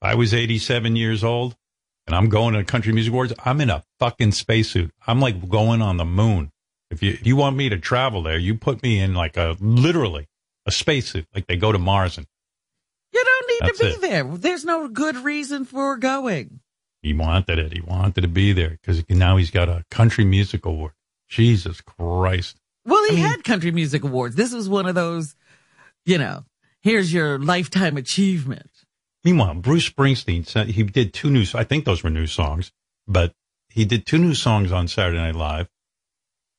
[0.00, 1.56] I was 87 years old
[2.06, 4.92] and I'm going to Country Music Awards, I'm in a fucking spacesuit.
[5.06, 6.52] I'm like going on the moon.
[6.90, 9.56] If you, if you want me to travel there, you put me in like a,
[9.60, 10.28] literally
[10.66, 12.26] a spacesuit, like they go to Mars and
[13.12, 14.00] You don't need That's to be it.
[14.00, 14.24] there.
[14.24, 16.60] There's no good reason for going.
[17.02, 17.72] he wanted it.
[17.72, 20.92] He wanted to be there because now he's got a Country Music Award.
[21.28, 22.61] Jesus Christ.
[22.84, 24.36] Well, he I mean- had country music awards.
[24.36, 25.34] This was one of those,
[26.04, 26.44] you know,
[26.80, 28.70] here's your lifetime achievement.
[29.24, 32.72] Meanwhile, Bruce Springsteen said he did two new, I think those were new songs,
[33.06, 33.32] but
[33.68, 35.68] he did two new songs on Saturday Night Live.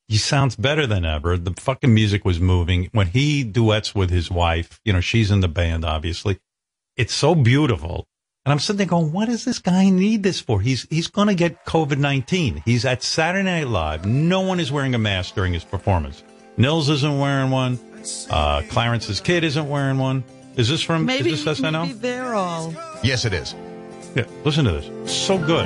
[0.08, 1.38] He sounds better than ever.
[1.38, 2.90] The fucking music was moving.
[2.92, 6.40] When he duets with his wife, you know, she's in the band, obviously.
[6.96, 8.08] It's so beautiful.
[8.46, 10.60] And I'm sitting there going, what does this guy need this for?
[10.60, 12.64] He's, he's going to get COVID-19.
[12.66, 14.06] He's at Saturday Night Live.
[14.06, 16.24] No one is wearing a mask during his performance.
[16.58, 17.80] Nils isn't wearing one.
[18.30, 20.26] Uh, Clarence's kid isn't wearing one.
[20.58, 21.88] Is this from, Maybe, is this SNL?
[21.88, 22.74] maybe they're all.
[23.02, 23.56] Yes, it is.
[24.14, 25.26] Yeah, listen to this.
[25.26, 25.66] So good.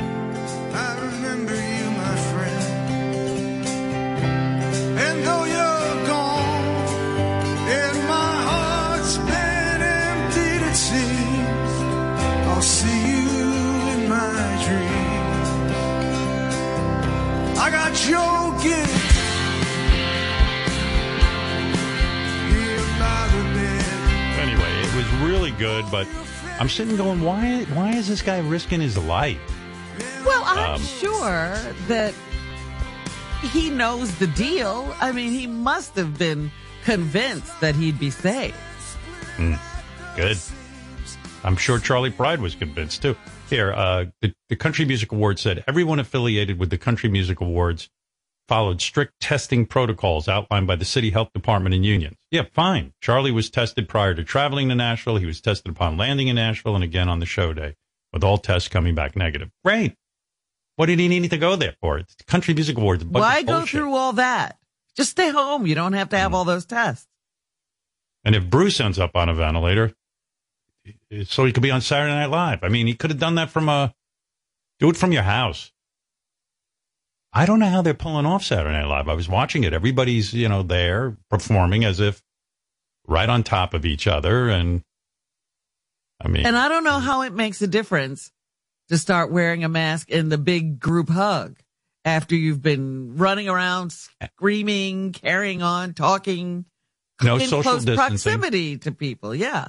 [17.88, 19.04] I got your gift.
[22.52, 24.40] Here by the bed.
[24.42, 26.06] Anyway, it was really good, but
[26.60, 29.40] I'm sitting going, why why is this guy risking his life?
[30.26, 32.14] Well, I'm Um, sure that
[33.54, 34.94] he knows the deal.
[35.00, 36.52] I mean, he must have been
[36.84, 38.54] convinced that he'd be safe.
[40.18, 40.38] Good.
[41.46, 43.16] I'm sure Charley Pride was convinced too.
[43.50, 47.90] Here, uh, the, the Country Music Awards said everyone affiliated with the Country Music Awards
[48.50, 52.16] followed strict testing protocols outlined by the city health department and unions.
[52.32, 52.94] Yeah, fine.
[53.02, 55.18] Charley was tested prior to traveling to Nashville.
[55.18, 57.76] He was tested upon landing in Nashville and again on the show day
[58.14, 59.50] with all tests coming back negative.
[59.66, 59.96] Great.
[60.78, 61.98] What did he need to go there for?
[61.98, 63.04] It's the Country Music Awards.
[63.04, 64.58] Why go through all that?
[64.96, 65.68] Just stay home.
[65.68, 66.20] You don't have to Mm.
[66.20, 67.08] have all those tests.
[68.24, 69.94] And if Bruce ends up on a ventilator,
[71.26, 72.64] so he could be on Saturday Night Live.
[72.64, 73.94] I mean, he could have done that from a
[74.80, 75.72] Do it from your house.
[77.34, 79.10] I don't know how they're pulling off Saturday Night Live.
[79.10, 79.74] I was watching it.
[79.74, 82.22] Everybody's, you know, there performing as if
[83.08, 84.50] right on top of each other.
[84.50, 84.82] And
[86.22, 88.32] I mean, And I don't know how it makes a difference
[88.90, 91.58] to start wearing a mask in the big group hug
[92.06, 96.66] after you've been running around screaming, carrying on, talking
[97.22, 98.32] no in social close distancing.
[98.32, 99.36] proximity to people.
[99.36, 99.68] Yeah.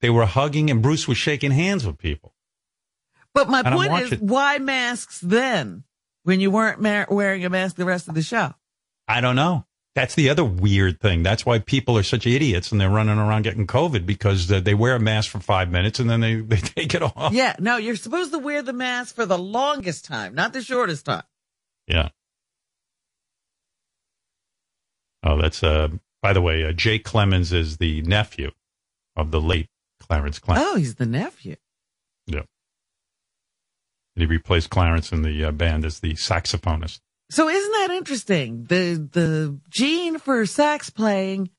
[0.00, 2.34] They were hugging and Bruce was shaking hands with people.
[3.34, 5.84] But my And point is, why masks then
[6.24, 8.54] when you weren't ma- wearing a mask the rest of the show?
[9.06, 9.66] I don't know.
[9.94, 11.22] That's the other weird thing.
[11.22, 14.94] That's why people are such idiots and they're running around getting COVID because they wear
[14.94, 17.32] a mask for five minutes and then they, they take it off.
[17.32, 17.56] Yeah.
[17.58, 21.24] No, you're supposed to wear the mask for the longest time, not the shortest time.
[21.86, 22.10] Yeah.
[25.22, 25.88] Oh, that's, uh,
[26.22, 28.52] by the way, uh, Jake Clemons is the nephew
[29.16, 29.68] of the late
[30.10, 30.56] Clarence Clemons.
[30.58, 31.54] Oh, he's the nephew.
[32.26, 32.42] Yeah.
[34.16, 36.98] And he replaced Clarence in the uh, band as the saxophonist.
[37.30, 38.64] So isn't that interesting?
[38.64, 41.50] The the gene for sax playing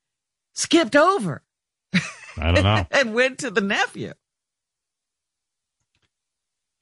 [0.54, 1.44] skipped over
[2.38, 2.86] I don't know.
[2.92, 4.14] and went to the nephew.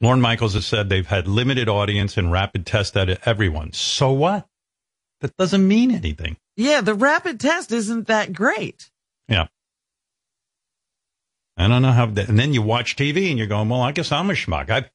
[0.01, 3.73] Lorne Michaels has said they've had limited audience and rapid test at everyone.
[3.73, 4.47] So what?
[5.21, 6.37] That doesn't mean anything.
[6.55, 8.89] Yeah, the rapid test isn't that great.
[9.27, 9.47] Yeah.
[11.59, 13.91] I don't know how that, and then you watch TV and you're going, well, I
[13.91, 14.69] guess I'm a schmuck.
[14.69, 14.89] I,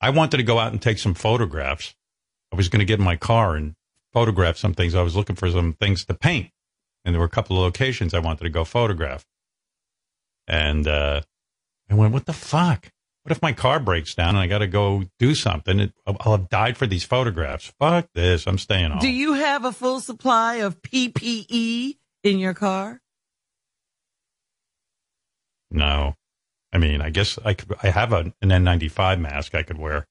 [0.00, 1.94] I wanted to go out and take some photographs.
[2.52, 3.74] I was going to get in my car and
[4.12, 4.94] photograph some things.
[4.94, 6.50] I was looking for some things to paint
[7.04, 9.26] and there were a couple of locations I wanted to go photograph.
[10.48, 11.22] And, uh,
[11.88, 12.90] I went, what the fuck?
[13.22, 15.80] What if my car breaks down and I got to go do something?
[15.80, 17.72] It, I'll have died for these photographs.
[17.78, 18.46] Fuck this.
[18.46, 19.00] I'm staying home.
[19.00, 23.00] Do you have a full supply of PPE in your car?
[25.76, 26.14] No.
[26.72, 30.06] I mean, I guess I could, I have a, an N95 mask I could wear,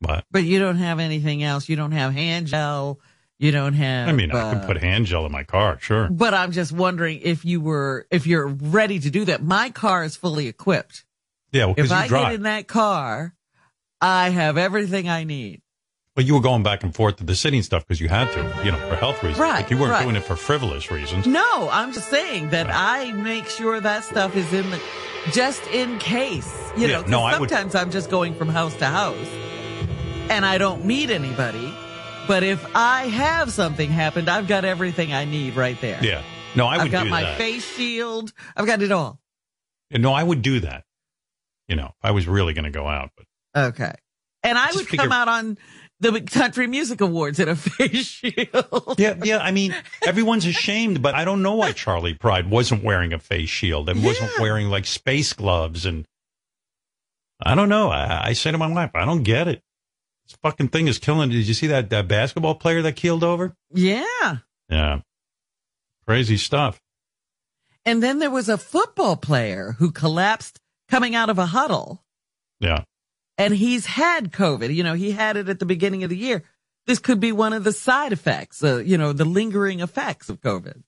[0.00, 1.68] but But you don't have anything else.
[1.68, 3.00] You don't have hand gel.
[3.38, 4.08] You don't have.
[4.08, 6.08] I mean, I uh, could put hand gel in my car, sure.
[6.10, 9.42] But I'm just wondering if you were, if you're ready to do that.
[9.42, 11.04] My car is fully equipped.
[11.50, 13.34] Yeah, well, If I get in that car,
[14.00, 15.61] I have everything I need.
[16.16, 18.30] Well, you were going back and forth to the city and stuff because you had
[18.32, 19.38] to, you know, for health reasons.
[19.40, 20.02] Right, But you weren't right.
[20.02, 21.26] doing it for frivolous reasons.
[21.26, 24.78] No, I'm just saying that I make sure that stuff is in the,
[25.32, 28.76] just in case, you Yeah, know, no, I would- sometimes I'm just going from house
[28.76, 29.26] to house
[30.28, 31.72] and I don't meet anybody.
[32.28, 35.98] But if I have something happened, I've got everything I need right there.
[36.04, 36.22] Yeah.
[36.54, 36.98] No, I would do that.
[36.98, 37.38] I've got my that.
[37.38, 38.34] face shield.
[38.54, 39.18] I've got it all.
[39.90, 40.84] No, I would do that.
[41.68, 43.26] You know, I was really going to go out, but
[43.68, 43.92] Okay.
[44.44, 45.56] And I Just would figure- come out on
[46.02, 48.96] the Country Music Awards in a face shield.
[48.98, 49.38] yeah, yeah.
[49.38, 49.74] I mean,
[50.06, 54.04] everyone's ashamed, but I don't know why Charley Pride wasn't wearing a face shield and
[54.04, 55.86] wasn't wearing like space gloves.
[55.86, 56.04] And
[57.42, 57.88] I don't know.
[57.90, 59.62] I, I say to my wife, I don't get it.
[60.26, 61.30] This fucking thing is killing.
[61.30, 63.54] Did you see that, that basketball player that keeled over?
[63.72, 64.36] Yeah.
[64.68, 65.00] Yeah.
[66.06, 66.80] Crazy stuff.
[67.84, 72.04] And then there was a football player who collapsed coming out of a huddle
[72.60, 72.84] Yeah.
[73.38, 74.74] And he's had COVID.
[74.74, 76.42] You know, he had it at the beginning of the year.
[76.86, 80.40] This could be one of the side effects, uh, you know, the lingering effects of
[80.40, 80.82] COVID.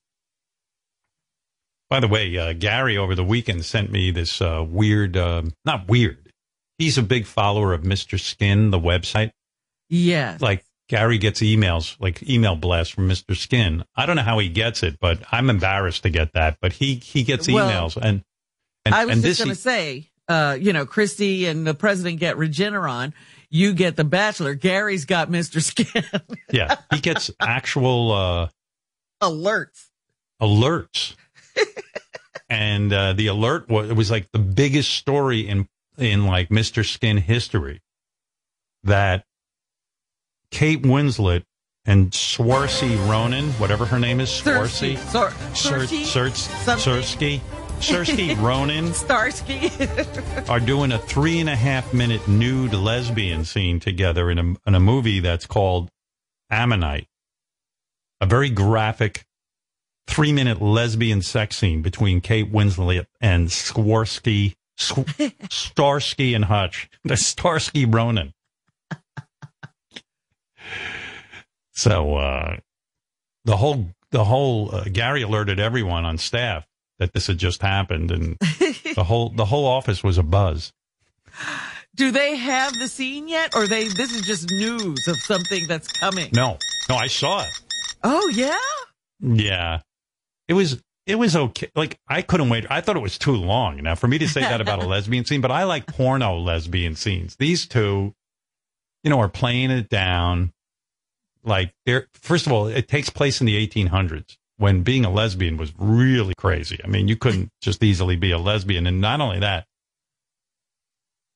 [1.89, 5.87] By the way, uh, Gary over the weekend sent me this uh, weird, um not
[5.87, 6.17] weird.
[6.77, 8.19] He's a big follower of Mr.
[8.19, 9.31] Skin, the website.
[9.87, 10.41] Yes.
[10.41, 13.35] Like Gary gets emails, like email blasts from Mr.
[13.35, 13.85] Skin.
[13.95, 16.57] I don't know how he gets it, but I'm embarrassed to get that.
[16.59, 18.23] But he he gets Well, emails, and
[18.83, 21.73] and, I was and just this going to say, uh, you know, Christie and the
[21.73, 23.13] president get Regeneron.
[23.49, 24.53] You get the bachelor.
[24.55, 25.61] Gary's got Mr.
[25.61, 26.03] Skin
[26.51, 28.47] yeah, he gets actual uh,
[29.21, 29.85] alerts.
[30.41, 31.15] alerts,
[32.49, 36.83] and uh, the alert was it was like the biggest story in in like Mr.
[36.85, 37.81] Skin history
[38.83, 39.25] that
[40.51, 41.43] Kate Winslet
[41.85, 46.03] and Swarzy Ronan, whatever her name is, Swarzy, Sor- Sorcy?
[46.03, 47.39] Sir, Something?
[47.79, 49.69] Sersky, Ronan Starsky.
[50.49, 54.75] are doing a three and a half minute nude lesbian scene together in a, in
[54.75, 55.89] a movie that's called
[56.49, 57.07] Ammonite.
[58.21, 59.25] A very graphic
[60.07, 65.05] three minute lesbian sex scene between Kate Winslet and Swarsky, Sw-
[65.49, 68.33] Starsky and Hutch, the Starsky Ronan.
[71.73, 72.57] So, uh,
[73.43, 76.65] the whole, the whole, uh, Gary alerted everyone on staff
[76.99, 78.37] that this had just happened and
[78.95, 80.71] the whole, the whole office was a buzz.
[81.95, 83.87] Do they have the scene yet, or they?
[83.87, 86.29] This is just news of something that's coming.
[86.33, 86.57] No,
[86.89, 87.49] no, I saw it.
[88.03, 88.57] Oh yeah.
[89.21, 89.79] Yeah.
[90.49, 91.69] It was it was okay.
[91.73, 92.65] Like I couldn't wait.
[92.69, 93.77] I thought it was too long.
[93.77, 96.95] Now for me to say that about a lesbian scene, but I like porno lesbian
[96.95, 97.37] scenes.
[97.37, 98.13] These two
[99.05, 100.51] you know, are playing it down.
[101.43, 105.57] Like there, first of all, it takes place in the 1800s when being a lesbian
[105.57, 106.79] was really crazy.
[106.83, 108.87] I mean, you couldn't just easily be a lesbian.
[108.87, 109.65] And not only that,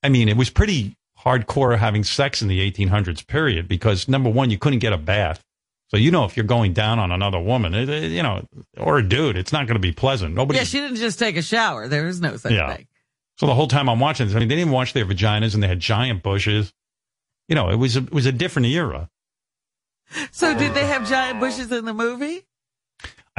[0.03, 4.49] I mean, it was pretty hardcore having sex in the 1800s period because number one,
[4.49, 5.43] you couldn't get a bath.
[5.89, 8.45] So, you know, if you're going down on another woman, it, it, you know,
[8.77, 10.35] or a dude, it's not going to be pleasant.
[10.35, 10.59] Nobody.
[10.59, 11.87] Yeah, she didn't just take a shower.
[11.87, 12.73] There was no such Yeah.
[12.75, 12.87] thing.
[13.37, 15.53] So the whole time I'm watching this, I mean, they didn't even wash their vaginas
[15.53, 16.71] and they had giant bushes.
[17.47, 19.09] You know, it was a, it was a different era.
[20.31, 22.45] So did they have giant bushes in the movie?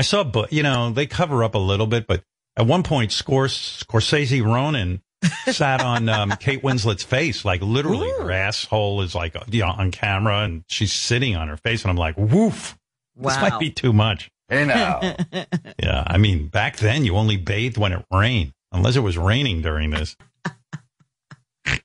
[0.01, 2.25] I saw, but you know, they cover up a little bit, but
[2.57, 5.03] at one point, Scors- Scorsese Ronan
[5.53, 8.23] sat on um, Kate Winslet's face, like literally Ooh.
[8.23, 11.91] her asshole is like you know, on camera, and she's sitting on her face, and
[11.91, 12.79] I'm like, woof,
[13.15, 14.31] this might be too much.
[14.49, 15.03] Hey now.
[15.79, 19.61] Yeah, I mean, back then you only bathed when it rained, unless it was raining
[19.61, 20.17] during this.
[21.67, 21.77] you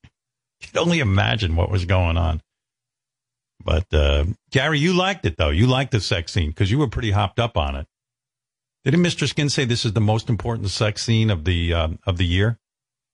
[0.62, 2.42] can only imagine what was going on.
[3.62, 5.50] But uh, Gary, you liked it though.
[5.50, 7.88] You liked the sex scene because you were pretty hopped up on it.
[8.86, 9.28] Didn't Mr.
[9.28, 12.60] Skin say this is the most important sex scene of the um, of the year?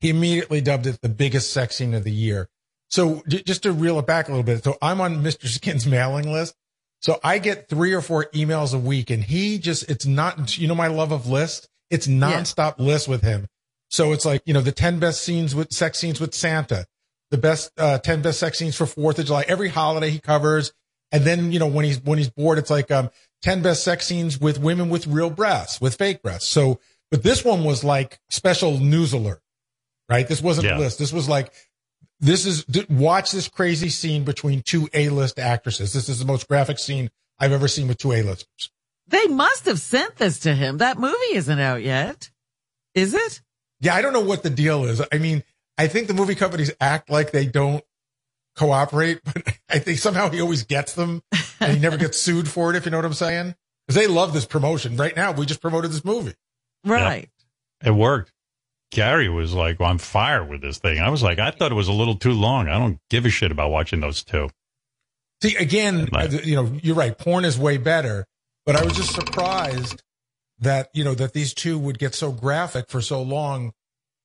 [0.01, 2.49] He immediately dubbed it the biggest sex scene of the year.
[2.89, 4.63] So j- just to reel it back a little bit.
[4.63, 5.47] So I'm on Mr.
[5.47, 6.55] Skin's mailing list.
[7.01, 10.67] So I get three or four emails a week and he just, it's not, you
[10.67, 11.67] know, my love of list.
[11.89, 13.47] It's nonstop list with him.
[13.89, 16.85] So it's like, you know, the 10 best scenes with sex scenes with Santa,
[17.31, 19.45] the best, uh, 10 best sex scenes for 4th of July.
[19.47, 20.73] Every holiday he covers.
[21.11, 23.09] And then, you know, when he's, when he's bored, it's like, um,
[23.41, 26.47] 10 best sex scenes with women with real breasts, with fake breasts.
[26.47, 29.41] So, but this one was like special news alert,
[30.09, 30.27] right?
[30.27, 30.77] This wasn't Yeah.
[30.77, 30.99] a list.
[30.99, 31.51] This was like,
[32.19, 35.91] this is d- watch this crazy scene between two A-list actresses.
[35.93, 38.69] This is the most graphic scene I've ever seen with two A-listers.
[39.07, 40.77] They must have sent this to him.
[40.77, 42.29] That movie isn't out yet.
[42.93, 43.41] Is it?
[43.79, 45.01] Yeah, I don't know what the deal is.
[45.11, 45.43] I mean,
[45.77, 47.83] I think the movie companies act like they don't
[48.55, 51.21] cooperate, but I think somehow he always gets them
[51.59, 53.55] and he never gets sued for it, if you know what I'm saying.
[53.87, 54.95] Because they love this promotion.
[54.97, 56.35] Right now, we just promoted this movie.
[56.85, 57.29] Right.
[57.83, 58.31] It worked.
[58.91, 60.99] Gary was like on fire with this thing.
[60.99, 62.67] I was like, I thought it was a little too long.
[62.67, 64.49] I don't give a shit about watching those two.
[65.41, 66.31] See, again, Right.
[66.33, 67.17] uh, you know, you're right.
[67.17, 68.25] Porn is way better,
[68.65, 70.03] but I was just surprised
[70.59, 73.71] that, you know, that these two would get so graphic for so long.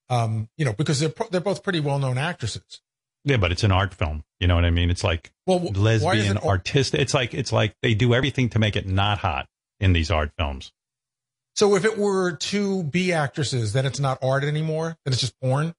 [0.08, 2.80] Um, you know, because they're, they're both pretty well-known actresses.
[3.26, 4.24] Yeah, but it's an art film.
[4.40, 4.88] You know what I mean?
[4.90, 7.00] It's like Well, wh- lesbian it, artistic.
[7.00, 9.46] It's like it's like they do everything to make it not hot
[9.80, 10.72] in these art films.
[11.54, 14.96] so if it were two B actresses, then it's not art anymore.
[15.04, 15.74] Then it's just porn.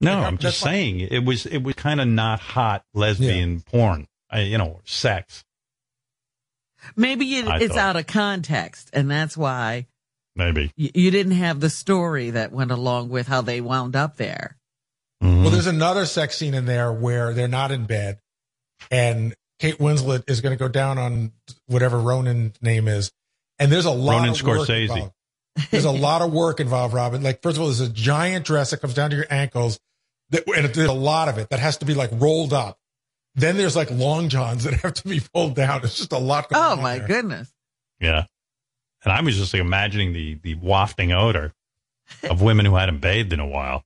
[0.00, 0.72] No, Like, I'm just fine.
[0.72, 4.06] saying it was it was kind of not hot lesbian porn.
[4.30, 5.44] I, you know, sex
[6.96, 9.86] Maybe it, it's thought- out of context, and that's why
[10.34, 10.72] maybe.
[10.76, 14.56] you, you didn't have the story that went along with how they wound up there.
[15.22, 15.42] Mhm.
[15.42, 18.18] Well, there's another sex scene in there where they're not in bed
[18.90, 21.32] and Kate Winslet is going to go down on
[21.66, 23.12] whatever Ronan's name is.
[23.58, 24.82] And there's a lot Ronan of work Scorsese.
[24.90, 25.12] involved.
[25.70, 27.22] There's a lot of work involved, Robin.
[27.22, 29.78] Like, first of all, there's a giant dress that comes down to your ankles
[30.30, 32.78] that, and there's a lot of it that has to be like rolled up.
[33.36, 35.82] Then there's like long johns that have to be pulled down.
[35.84, 36.48] It's just a lot.
[36.48, 37.06] going Oh on my there.
[37.06, 37.52] goodness.
[38.00, 38.24] yeah.
[39.04, 41.52] And I was just like imagining the the wafting odor
[42.28, 43.84] of women who hadn't bathed in a while.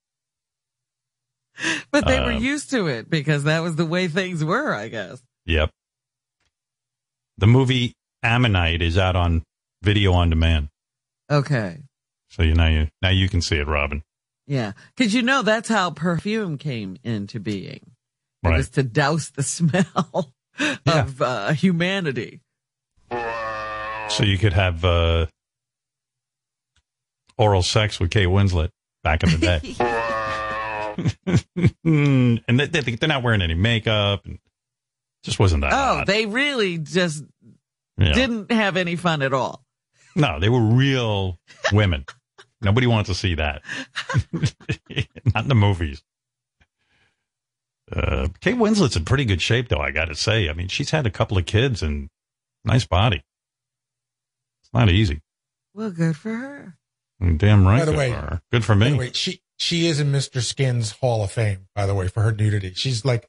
[1.91, 4.89] But they were Um, used to it because that was the way things were, I
[4.89, 5.23] guess.
[5.47, 5.71] Yep.
[7.39, 7.93] The movie
[8.23, 9.43] Ammonite is out on
[9.83, 10.69] video on demand,
[11.31, 11.79] Okay.
[12.31, 14.03] so you now you now you can see it, Robin.
[14.47, 14.73] Yeah.
[14.97, 17.93] Cause you know, that's how perfume came into being.
[18.43, 18.57] It Right.
[18.59, 20.77] was to douse the smell Yeah.
[20.87, 22.41] of uh, humanity.
[23.11, 25.27] So you could have uh,
[27.37, 28.71] oral sex with Kate Winslet
[29.03, 29.77] back in the day.
[31.85, 34.25] and they, they, they're not wearing any makeup.
[34.27, 34.39] And
[35.23, 36.07] just wasn't that Oh, hot.
[36.07, 37.25] they really just
[37.99, 38.13] Yeah.
[38.13, 39.65] didn't have any fun at all.
[40.15, 41.39] No, they were real
[41.73, 42.05] women.
[42.63, 43.63] Nobody wants to see that.
[44.33, 46.03] Not in the movies.
[47.95, 50.49] Uh, Kate Winslet's in pretty good shape, though, I got to say.
[50.49, 52.09] I mean, she's had a couple of kids and
[52.65, 53.23] nice body.
[54.63, 55.21] It's not easy.
[55.75, 56.77] Well, good for her.
[57.37, 57.81] Damn right.
[57.81, 58.41] By the good way- for her.
[58.51, 58.91] Good for By me.
[58.93, 60.43] the way, she she is in Mr.
[60.43, 62.73] Skin's Hall of Fame, by the way, for her nudity.
[62.75, 63.29] She's like,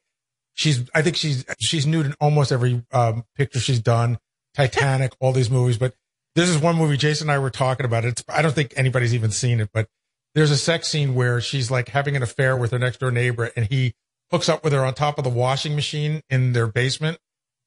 [0.54, 4.18] she's I think she's she's nude in almost every um, picture she's done.
[4.54, 5.94] Titanic, all these movies, but
[6.34, 8.04] this is one movie Jason and I were talking about.
[8.04, 9.88] It's I don't think anybody's even seen it, but
[10.34, 13.50] there's a sex scene where she's like having an affair with her next door neighbor,
[13.56, 13.94] and he
[14.30, 17.18] hooks up with her on top of the washing machine in their basement,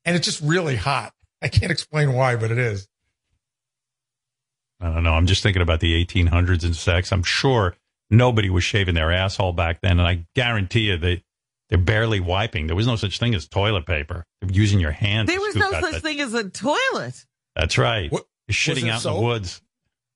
[0.05, 1.13] and it's just really hot.
[1.41, 2.87] I can't explain why, but it is.
[4.79, 5.13] I don't know.
[5.13, 7.11] I'm just thinking about the 1800s and sex.
[7.11, 7.75] I'm sure
[8.11, 9.99] nobody was shaving their asshole back then.
[9.99, 11.23] And I guarantee you they,
[11.69, 12.67] They're barely wiping.
[12.67, 14.25] There was no such thing as toilet paper.
[14.41, 15.27] They're using your hands.
[15.29, 17.25] There was scoop no such that- thing as a toilet.
[17.55, 18.11] That's right.
[18.11, 19.61] What- shitting there out in the woods.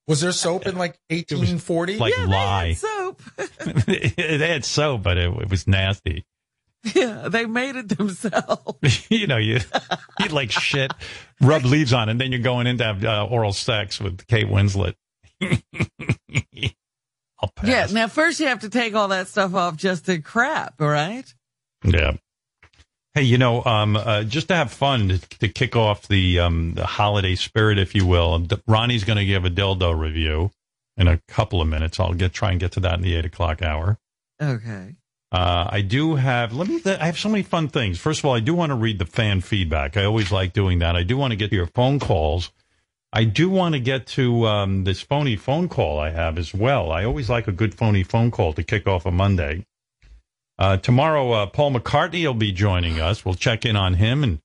[0.08, 1.98] Was there soap in like 1840?
[1.98, 2.64] like yeah, lie.
[2.64, 3.22] they had soap.
[3.88, 6.26] it had soap, but it, it was nasty.
[6.94, 9.08] yeah, they made it themselves.
[9.10, 9.60] you know, you
[10.20, 10.92] you like shit,
[11.42, 14.28] rub leaves on, it, and then you're going in to have uh, oral sex with
[14.28, 14.94] Kate Winslet.
[17.40, 17.68] I'll pass.
[17.68, 17.88] Yeah.
[17.92, 21.26] Now, first you have to take all that stuff off just to crap, right?
[21.84, 22.14] Yeah.
[23.14, 26.74] Hey, you know, um, uh, just to have fun to, to kick off the um,
[26.74, 28.40] the holiday spirit, if you will.
[28.40, 30.52] D- Ronnie's going to give a dildo review
[30.98, 32.00] in a couple of minutes.
[32.00, 33.98] I'll get try and get to that in the eight o'clock hour.
[34.42, 34.96] Okay.
[35.32, 36.54] Uh, I do have.
[36.54, 36.82] Let me.
[36.86, 38.00] I have so many fun things.
[38.00, 39.96] First of all, I do want to read the fan feedback.
[39.96, 40.96] I always like doing that.
[40.98, 42.52] I do want to get your phone calls.
[43.16, 46.92] I do want to get to um, this phony phone call I have as well.
[46.92, 49.66] I always like a good phony phone call to kick off a Monday.
[50.60, 53.24] Uh, tomorrow, uh, Paul McCartney will be joining us.
[53.24, 54.40] We'll check in on him, and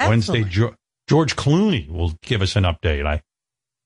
[0.00, 0.76] Wednesday, jo-
[1.08, 3.04] George Clooney will give us an update.
[3.04, 3.22] I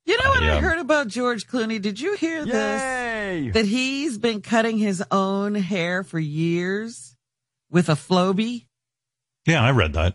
[0.05, 1.81] You know what I, I um, heard about George Clooney?
[1.81, 3.55] Did you hear this?
[3.55, 7.17] That he's been cutting his own hair for years
[7.71, 8.67] with a Flowbee,
[9.47, 10.15] yeah, I read that.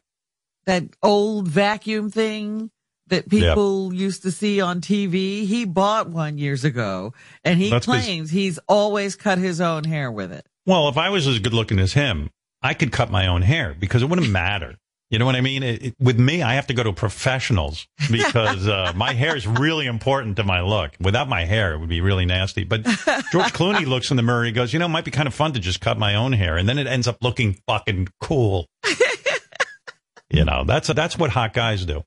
[0.65, 2.69] that old vacuum thing
[3.11, 5.45] that people used to see on TV.
[5.45, 7.13] He bought one years ago
[7.45, 10.45] and he That's claims he's always cut his own hair with it.
[10.65, 12.29] Well, if I was as good looking as him,
[12.61, 14.75] I could cut my own hair because it wouldn't matter.
[15.09, 15.61] You know what I mean?
[15.61, 19.45] It, it- with me, I have to go to professionals because uh, my hair is
[19.45, 20.91] really important to my look.
[21.01, 22.63] Without my hair, it would be really nasty.
[22.63, 24.45] But George Clooney looks in the mirror.
[24.45, 26.31] He goes, "You know, it might be kind of fun to just cut my own
[26.31, 28.67] hair, and then it ends up looking fucking cool."
[30.29, 32.03] you know, that's that's what hot guys do.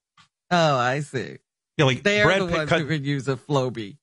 [0.51, 1.38] Oh, I see.
[1.76, 3.97] Yeah, like They are Brad the Pitt ones cut- who could use a Flowbee.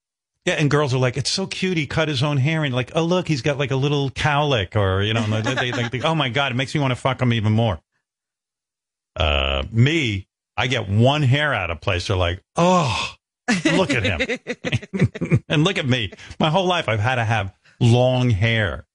[0.46, 1.78] Yeah, and girls are like, it's so cute.
[1.78, 4.76] He cut his own hair, and like, oh look, he's got like a little cowlick,
[4.76, 6.96] or you know, they, they, they think, oh my god, it makes me want to
[6.96, 7.80] fuck him even more.
[9.16, 10.28] Uh, me,
[10.58, 12.08] I get one hair out of place.
[12.08, 13.14] They're like, oh,
[13.66, 16.12] look at him, and look at me.
[16.40, 18.86] My whole life, I've had to have long hair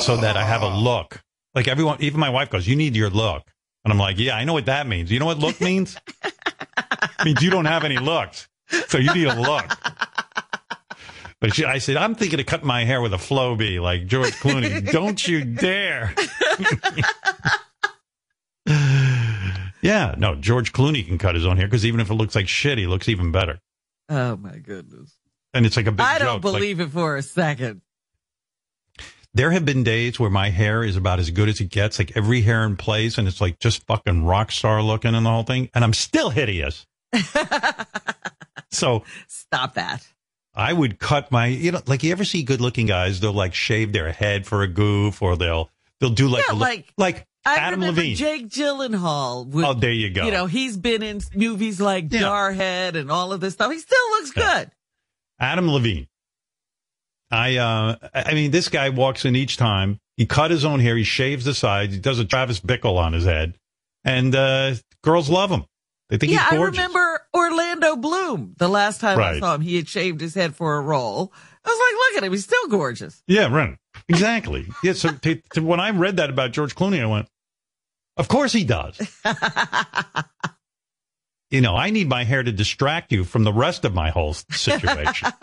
[0.00, 1.22] so that I have a look.
[1.54, 3.42] Like everyone, even my wife goes, you need your look,
[3.84, 5.10] and I'm like, yeah, I know what that means.
[5.10, 5.96] You know what look means?
[6.24, 8.48] it means you don't have any looks,
[8.88, 9.64] so you need a look.
[11.40, 14.32] But she, I said, I'm thinking of cutting my hair with a Flowbee like George
[14.32, 14.92] Clooney.
[14.92, 16.14] Don't you dare.
[19.82, 22.46] yeah, no, George Clooney can cut his own hair because even if it looks like
[22.46, 23.58] shit, he looks even better.
[24.10, 25.16] Oh my goodness.
[25.54, 26.44] And it's like a big I don't joke.
[26.44, 27.80] Like, believe it for a second.
[29.34, 32.16] There have been days where my hair is about as good as it gets, like
[32.16, 35.42] every hair in place, and it's like just fucking rock star looking and the whole
[35.44, 36.86] thing, and I'm still hideous.
[38.70, 40.06] so Stop that.
[40.54, 43.54] I would cut my, you know, like you ever see good looking guys, they'll like
[43.54, 45.70] shave their head for a goof or they'll,
[46.00, 48.16] they'll do like, Yeah, like- like I Adam remember Levine.
[48.16, 49.46] Jake Gyllenhaal.
[49.46, 50.26] Would, oh, there you go.
[50.26, 52.20] You know, he's been in movies like Yeah.
[52.22, 53.72] Jarhead and all of this stuff.
[53.72, 54.58] He still looks Yeah.
[54.64, 54.70] good.
[55.38, 56.06] Adam Levine.
[57.30, 59.98] I, uh, I mean, this guy walks in each time.
[60.16, 60.96] He cut his own hair.
[60.96, 61.94] He shaves the sides.
[61.94, 63.54] He does a Travis Bickle on his head
[64.04, 65.64] and, uh, girls love him.
[66.10, 66.76] They think yeah, he's gorgeous.
[66.76, 68.54] Yeah, I remember Orlando Bloom.
[68.58, 71.32] The last time I saw him, he had shaved his head for a role.
[71.64, 72.32] I was like, look at him.
[72.32, 73.22] He's still gorgeous.
[73.28, 73.76] Yeah, right.
[74.08, 74.66] Exactly.
[74.82, 74.94] yeah.
[74.94, 77.28] So to, to, when I read that about George Clooney, I went,
[78.16, 78.98] of course he does.
[81.50, 84.34] you know, I need my hair to distract you from the rest of my whole
[84.34, 85.28] situation.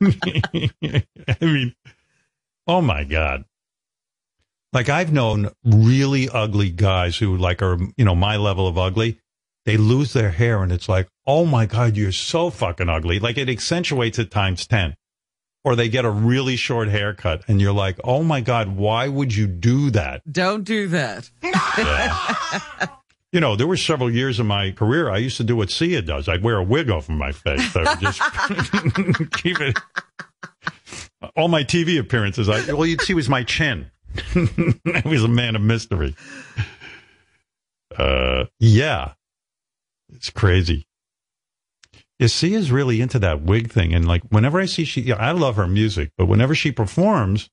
[0.00, 1.74] I mean,
[2.66, 3.44] oh my God.
[4.72, 9.20] Like I've known really ugly guys who like are, you know, my level of ugly.
[9.64, 13.18] They lose their hair and it's like, oh my God, you're so fucking ugly.
[13.18, 14.94] Like it accentuates it times 10
[15.64, 19.34] or they get a really short haircut and you're like, oh my God, why would
[19.34, 20.20] you do that?
[20.30, 21.30] Don't do that.
[23.34, 26.02] You know, there were several years in my career I used to do what Sia
[26.02, 26.28] does.
[26.28, 27.74] I'd wear a wig over my face.
[27.74, 29.76] I would just keep it.
[31.36, 33.90] All my TV appearances, I, all you'd see was my chin.
[34.36, 36.14] I was a man of mystery.
[37.96, 39.14] Uh, yeah.
[40.12, 40.86] It's crazy.
[42.20, 43.94] Yeah, Sia's really into that wig thing.
[43.94, 47.50] And like, whenever I see she, yeah, I love her music, but whenever she performs,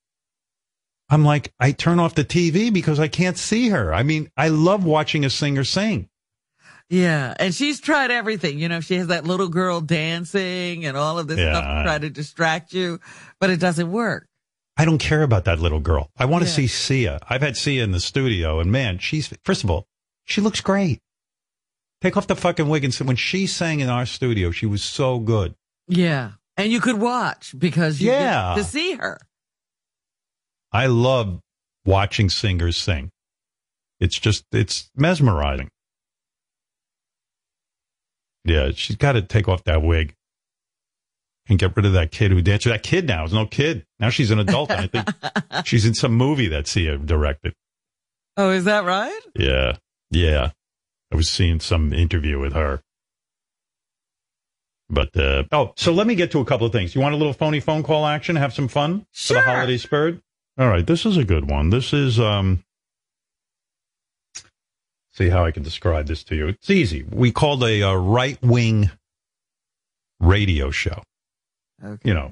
[1.12, 3.94] I'm like, I turn off the TV because I can't see her.
[3.94, 6.08] I mean, I love watching a singer sing.
[6.90, 7.34] Yeah.
[7.38, 8.58] And she's tried everything.
[8.60, 11.54] You know, she has that little girl dancing and all of this Yeah.
[11.54, 13.00] stuff to try to distract you,
[13.40, 14.28] but it doesn't work.
[14.78, 16.10] I don't care about that little girl.
[16.18, 16.56] I want to Yeah.
[16.56, 17.20] see Sia.
[17.30, 19.88] I've had Sia in the studio, and man, she's first of all,
[20.26, 21.00] she looks great.
[22.02, 24.82] Take off the fucking wig and say, when she sang in our studio, she was
[24.82, 25.56] so good.
[25.88, 26.32] Yeah.
[26.58, 28.56] And you could watch because you Yeah.
[28.56, 29.20] get to see her.
[30.72, 31.40] I love
[31.86, 33.12] watching singers sing.
[34.00, 35.70] It's just, it's mesmerizing.
[38.46, 40.16] Yeah, she's got to take off that wig
[41.48, 42.66] and get rid of that kid who danced.
[42.66, 43.86] That kid now is no kid.
[44.00, 44.72] Now she's an adult.
[44.72, 45.08] I think
[45.66, 47.54] she's in some movie that Sia directed.
[48.38, 49.20] Oh, is that right?
[49.36, 49.78] Yeah.
[50.10, 50.52] Yeah.
[51.12, 52.82] I was seeing some interview with her.
[54.90, 56.96] But, uh, oh, so let me get to a couple of things.
[56.96, 58.36] You want a little phony phone call action?
[58.36, 59.38] Have some fun Sure.
[59.38, 60.20] for the holiday spirit?
[60.58, 60.86] All right.
[60.86, 61.70] This is a good one.
[61.70, 62.64] This is, um,
[65.14, 66.48] see how I can describe this to you.
[66.50, 67.04] It's easy.
[67.10, 68.92] We called a, uh right wing
[70.20, 71.02] radio show
[71.84, 72.08] Okay.
[72.10, 72.32] you know,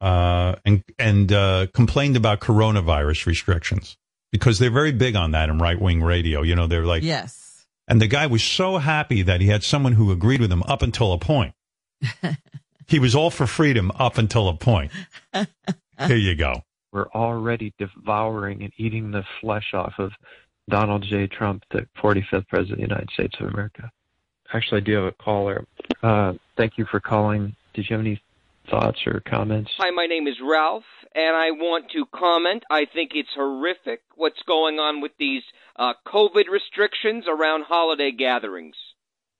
[0.00, 3.96] uh, and and uh, complained about coronavirus restrictions
[4.30, 6.42] because they're very big on that in right wing radio.
[6.42, 7.66] You know, they're like, yes.
[7.88, 10.82] and the guy was so happy that he had someone who agreed with him up
[10.82, 11.54] until a point.
[12.86, 14.92] he was all for freedom up until a point.
[16.06, 16.54] Here you go.
[16.92, 20.12] we're already devouring and eating the flesh off of
[20.68, 21.26] Donald J.
[21.26, 23.90] Trump, the 45th President of the United States of America.
[24.52, 25.66] Actually, I do have a caller.
[26.02, 27.54] Uh, thank you for calling.
[27.74, 28.20] Did you have any
[28.70, 29.70] thoughts or comments?
[29.78, 30.84] Hi, my name is Ralph,
[31.14, 32.64] and I want to comment.
[32.70, 35.42] I think it's horrific what's going on with these
[35.76, 38.76] uh, COVID restrictions around holiday gatherings.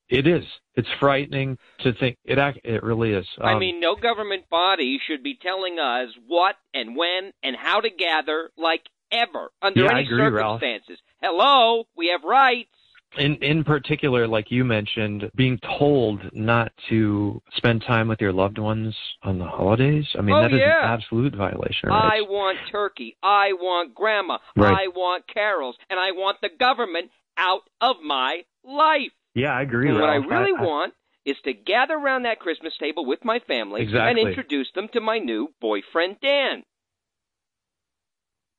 [0.09, 0.43] It is.
[0.75, 2.17] It's frightening to think.
[2.25, 3.27] It it really is.
[3.39, 7.79] I Um, mean, no government body should be telling us what and when and how
[7.81, 8.81] to gather, like
[9.11, 10.61] ever, under Yeah, any agree, Ralph.
[10.61, 10.99] circumstances.
[11.21, 12.69] Hello, we have rights.
[13.17, 18.59] in in particular, like you mentioned, being told not to spend time with your loved
[18.59, 20.05] ones on the holidays.
[20.17, 20.85] I mean, Oh, that is yeah.
[20.85, 21.89] an absolute violation.
[21.91, 23.17] I want turkey.
[23.23, 24.37] I want grandma.
[24.55, 24.83] Right.
[24.83, 25.75] I want carols.
[25.89, 29.11] And I want the government out of my life.
[29.35, 29.89] Yeah, I agree.
[29.89, 30.29] And what I Ralph.
[30.29, 30.93] really want
[31.25, 35.19] is to gather around that Christmas table with my family and introduce them to my
[35.19, 36.63] new boyfriend, Dan.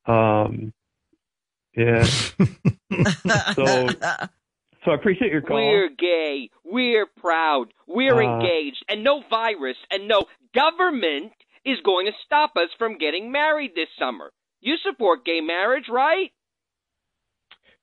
[0.07, 0.73] Um,
[1.77, 2.05] yeah.
[3.55, 3.89] So-
[4.83, 5.57] So I appreciate your call.
[5.59, 6.49] We're gay.
[6.64, 7.66] We're proud.
[7.87, 8.83] We're Uh, engaged.
[8.89, 11.33] And no virus and no government
[11.66, 14.33] is going to stop us from getting married this summer.
[14.62, 16.33] You support gay marriage, right?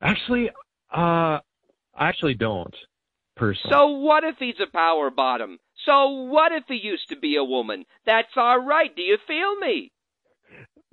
[0.02, 0.50] Actually,
[0.92, 1.40] uh,
[1.98, 2.76] I actually don't
[3.36, 3.74] personally.
[3.74, 5.60] So what if he's a power bottom?
[5.86, 7.86] So what if he used to be a woman?
[8.06, 8.96] That's all right.
[8.96, 9.92] Do you feel me?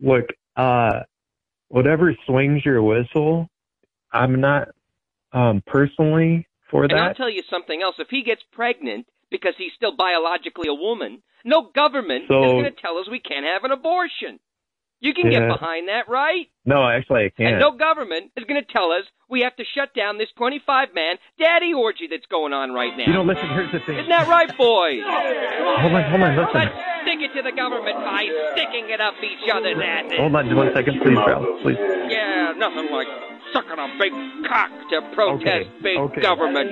[0.00, 0.26] look,
[0.56, 1.00] uh,
[1.68, 3.48] whatever swings your whistle,
[4.12, 4.68] I'm not
[5.32, 7.96] um personally for And I'll tell you something else.
[7.98, 12.64] If he gets pregnant because he's still biologically a woman, no government So- is going
[12.64, 14.38] to tell us we can't have an abortion.
[15.00, 16.46] You can get behind that, right?
[16.64, 17.54] No, actually, I can't.
[17.54, 20.94] And no government is going to tell us we have to shut down this 25
[20.94, 23.04] man daddy orgy that's going on right now.
[23.06, 23.48] you know, listen.
[23.52, 23.98] Here's the thing.
[23.98, 25.04] Isn't that right, boys?
[25.04, 26.56] Hold on, hold on, listen.
[26.56, 28.24] Let's stick it to the government by
[28.56, 30.16] sticking it up each other's asses.
[30.16, 31.44] Hold on, just one second, please, Ralph.
[31.60, 31.76] Please.
[32.08, 33.08] Yeah, nothing like
[33.54, 34.12] sucking a big
[34.50, 36.20] cock to protest Okay, big okay.
[36.20, 36.70] government.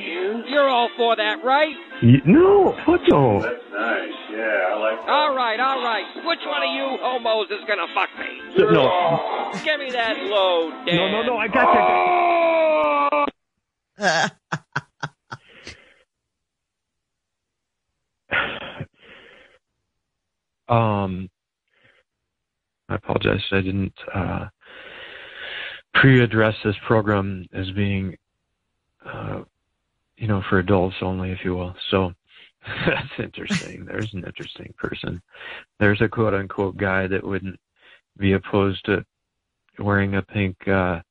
[0.51, 1.75] You're all for that, right?
[2.03, 3.41] You, no, what no?
[3.41, 4.13] That's nice.
[4.31, 5.09] Yeah, I like that.
[5.09, 6.05] All right, all right.
[6.27, 8.27] Which one of you homos is gonna fuck me?
[8.59, 10.97] No, Give me that load, Dan.
[10.97, 11.37] no, no, no.
[11.39, 11.69] I got
[13.99, 14.33] you.
[20.69, 21.29] Um,
[22.89, 23.43] I apologize.
[23.53, 24.47] I didn't uh,
[26.03, 28.17] pre-address this program as being,
[29.07, 29.43] uh,
[30.17, 31.77] you know, for adults only, if you will.
[31.93, 32.13] So
[32.87, 33.85] that's interesting.
[33.85, 35.23] There's an interesting person.
[35.79, 37.57] There's a quote-unquote guy that wouldn't
[38.19, 39.05] be opposed to
[39.79, 41.03] wearing a pink, uh,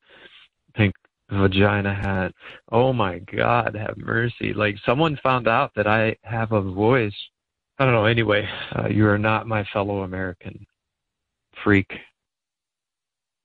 [0.76, 0.94] pink
[1.30, 2.34] vagina hat.
[2.70, 4.52] Oh my God, have mercy!
[4.54, 7.16] Like someone found out that I have a voice.
[7.80, 8.06] I don't know.
[8.06, 10.66] Anyway, uh, you are not my fellow American
[11.64, 11.90] freak.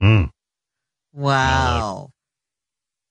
[0.03, 0.30] Mm.
[1.17, 2.11] Wow.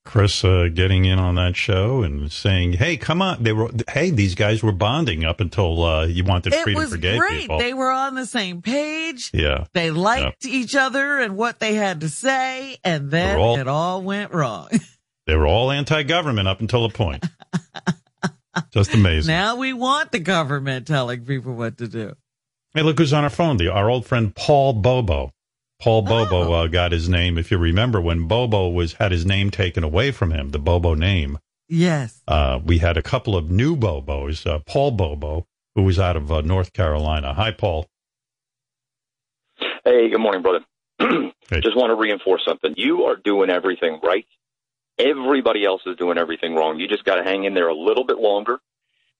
[0.04, 4.10] Chris uh, getting in on that show and saying, "Hey, come on!" They were, "Hey,
[4.10, 7.40] these guys were bonding up until uh, you wanted It freedom for gay great.
[7.40, 9.32] people." They were on the same page.
[9.34, 13.66] yeah, They liked each other and what they had to say, and then all- it
[13.66, 14.68] all went wrong.
[15.26, 17.24] they were all anti-government up until a point.
[18.72, 19.28] Just amazing.
[19.34, 22.14] now we want the government telling people what to do.
[22.74, 23.56] Hey, look who's on our phone.
[23.56, 25.32] The, our old friend Paul Bobo.
[25.80, 26.52] Paul Bobo Oh.
[26.52, 27.36] uh, got his name.
[27.38, 30.94] If you remember, when Bobo was had his name taken away from him, the Bobo
[30.94, 32.22] name, Yes.
[32.28, 34.46] uh, we had a couple of new Bobos.
[34.46, 37.34] Uh, Paul Bobo, who was out of uh, North Carolina.
[37.34, 37.86] Hi, Paul.
[39.84, 40.64] Hey, good morning, brother.
[41.48, 41.60] Hey.
[41.60, 42.74] Just want to reinforce something.
[42.76, 44.26] You are doing everything right.
[44.98, 46.80] Everybody else is doing everything wrong.
[46.80, 48.58] You just got to hang in there a little bit longer.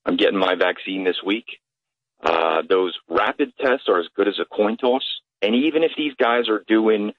[0.04, 1.44] I'm getting my vaccine this week.
[2.20, 5.04] Uh, those rapid tests are as good as a coin toss.
[5.42, 7.12] And even if these guys are doing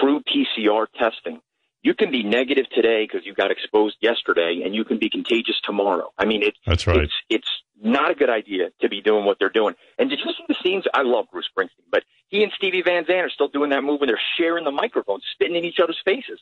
[0.00, 1.40] true PCR testing,
[1.82, 5.60] you can be negative today because you got exposed yesterday, and you can be contagious
[5.62, 6.12] tomorrow.
[6.18, 7.00] I mean, it's That's right.
[7.00, 7.48] It's it's
[7.80, 9.74] not a good idea to be doing what they're doing.
[9.98, 10.84] And did you see the scenes?
[10.94, 14.00] I love Bruce Springsteen, but he and Stevie Van Zandt are still doing that move
[14.00, 16.40] when they're sharing the microphone, spitting in each other's faces.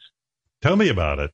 [0.62, 1.32] Tell me about it.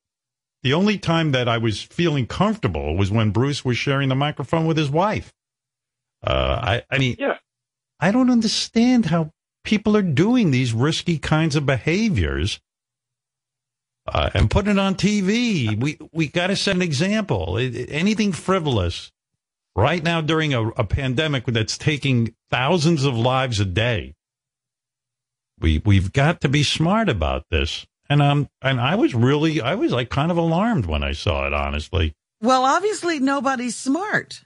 [0.62, 4.66] The only time that I was feeling comfortable was when Bruce was sharing the microphone
[4.66, 5.32] with his wife.
[6.22, 7.36] Uh, I, I mean, Yeah.
[7.98, 9.32] I don't understand how
[9.64, 12.60] people are doing these risky kinds of behaviors
[14.08, 15.78] uh, and putting it on TV.
[15.80, 17.56] We we got to set an example.
[17.58, 19.12] It- it- anything frivolous
[19.76, 24.14] right now during a, a pandemic that's taking thousands of lives a day.
[25.58, 27.86] We we've got to be smart about this.
[28.08, 31.46] And um and I was really I was like kind of alarmed when I saw
[31.46, 31.52] it.
[31.52, 34.42] Honestly, Well, obviously nobody's smart.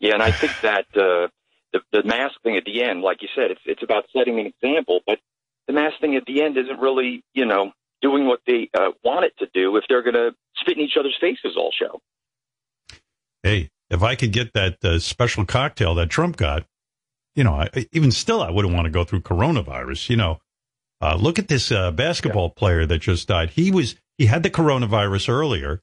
[0.00, 1.28] Yeah, and I think that uh,
[1.72, 4.46] the the mask thing at the end, like you said, it's it's about setting an
[4.46, 5.18] example, but
[5.66, 9.24] the mask thing at the end isn't really, you know, doing what they uh, want
[9.24, 12.00] it to do if they're going to spit in each other's faces all show.
[13.42, 16.64] hey, if I could get that uh, special cocktail that Trump got,
[17.34, 20.08] you know, I, even still, I wouldn't want to go through coronavirus.
[20.10, 20.38] You know,
[21.00, 23.50] uh, look at this uh, basketball player that just died.
[23.50, 25.80] He was he had the coronavirus earlier,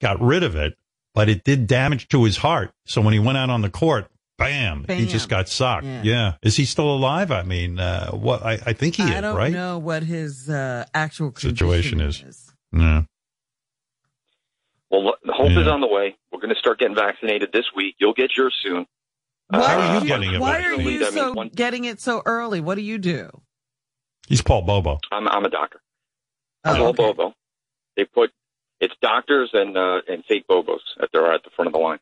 [0.00, 0.76] got rid of it,
[1.14, 2.72] but it did damage to his heart.
[2.86, 4.08] So when he went out on the court,
[4.38, 5.84] bam, he just got socked.
[5.84, 6.02] Yeah.
[6.02, 6.32] Yeah.
[6.42, 7.30] is he still alive?
[7.30, 9.10] I mean, uh, what I, I think he is.
[9.10, 9.52] I is, don't right?
[9.52, 12.52] know what his uh, actual Situation condition is.
[12.72, 13.02] Yeah.
[14.90, 15.60] Well, lo- the hope Yeah.
[15.60, 16.16] is on the way.
[16.32, 17.96] We're going to start getting vaccinated this week.
[17.98, 18.86] You'll get yours soon.
[19.48, 20.92] Why How are are you you, getting it why are vaccinated?
[20.92, 22.60] you I mean, so one- getting it so early?
[22.60, 23.30] What do you do?
[24.28, 24.98] He's Paul Bobo.
[25.10, 25.80] I'm I'm a doctor.
[26.64, 26.96] Oh, I'm all okay.
[27.02, 27.34] Bobo.
[27.96, 28.30] They put
[28.80, 31.98] it's doctors and uh, and fake Bobos at the at the front of the line.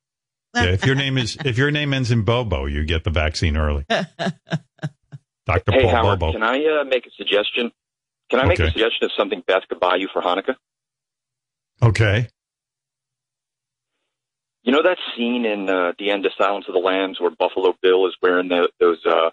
[0.56, 3.56] Yeah, if your name is if your name ends in Bobo, you get the vaccine
[3.56, 3.84] early.
[3.88, 5.72] Dr.
[5.72, 6.32] Hey Paul Howard, Bobo.
[6.32, 7.70] can I uh, make a suggestion?
[8.30, 8.68] Can I make Okay.
[8.68, 10.56] a suggestion of something Beth could buy you for Hanukkah?
[11.82, 12.28] Okay.
[14.64, 17.74] You know that scene in uh, the end of Silence of the Lambs where Buffalo
[17.80, 19.30] Bill is wearing the, those uh,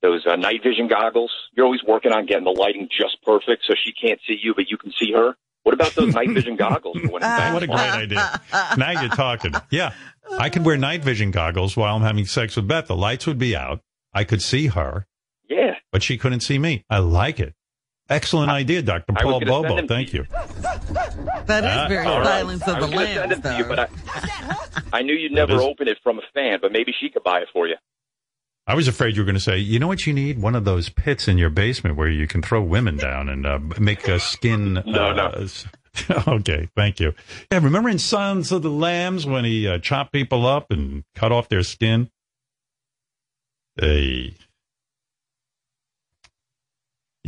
[0.00, 1.30] those uh, night vision goggles?
[1.54, 4.70] You're always working on getting the lighting just perfect so she can't see you, but
[4.70, 5.34] you can see her.
[5.62, 6.98] What about those night vision goggles?
[6.98, 8.40] for when it's What a great idea.
[8.76, 9.52] Now you're talking.
[9.70, 9.92] Yeah.
[10.38, 12.86] I could wear night vision goggles while I'm having sex with Beth.
[12.86, 13.80] The lights would be out.
[14.14, 15.06] I could see her,
[15.48, 15.74] Yeah.
[15.92, 16.84] but she couldn't see me.
[16.88, 17.54] I like it.
[18.08, 19.12] Excellent idea, Dr.
[19.12, 19.86] Paul Bobo.
[19.86, 20.24] Thank you.
[21.46, 22.26] That is Ah, very all right.
[22.26, 23.68] silence I of the was going to send lambs, you, though.
[23.68, 23.78] but
[24.92, 27.22] I, I knew you'd never is- open it from a fan, but maybe she could
[27.22, 27.76] buy it for you.
[28.70, 30.40] I was afraid you were going to say, you know what you need?
[30.40, 33.58] One of those pits in your basement where you can throw women down and uh,
[33.80, 34.80] make a skin.
[34.86, 36.24] No, uh, no.
[36.34, 37.12] okay, thank you.
[37.50, 41.32] Yeah, remember in Silence of the Lambs when he uh, chopped people up and cut
[41.32, 42.10] off their skin?
[43.74, 44.34] Hey,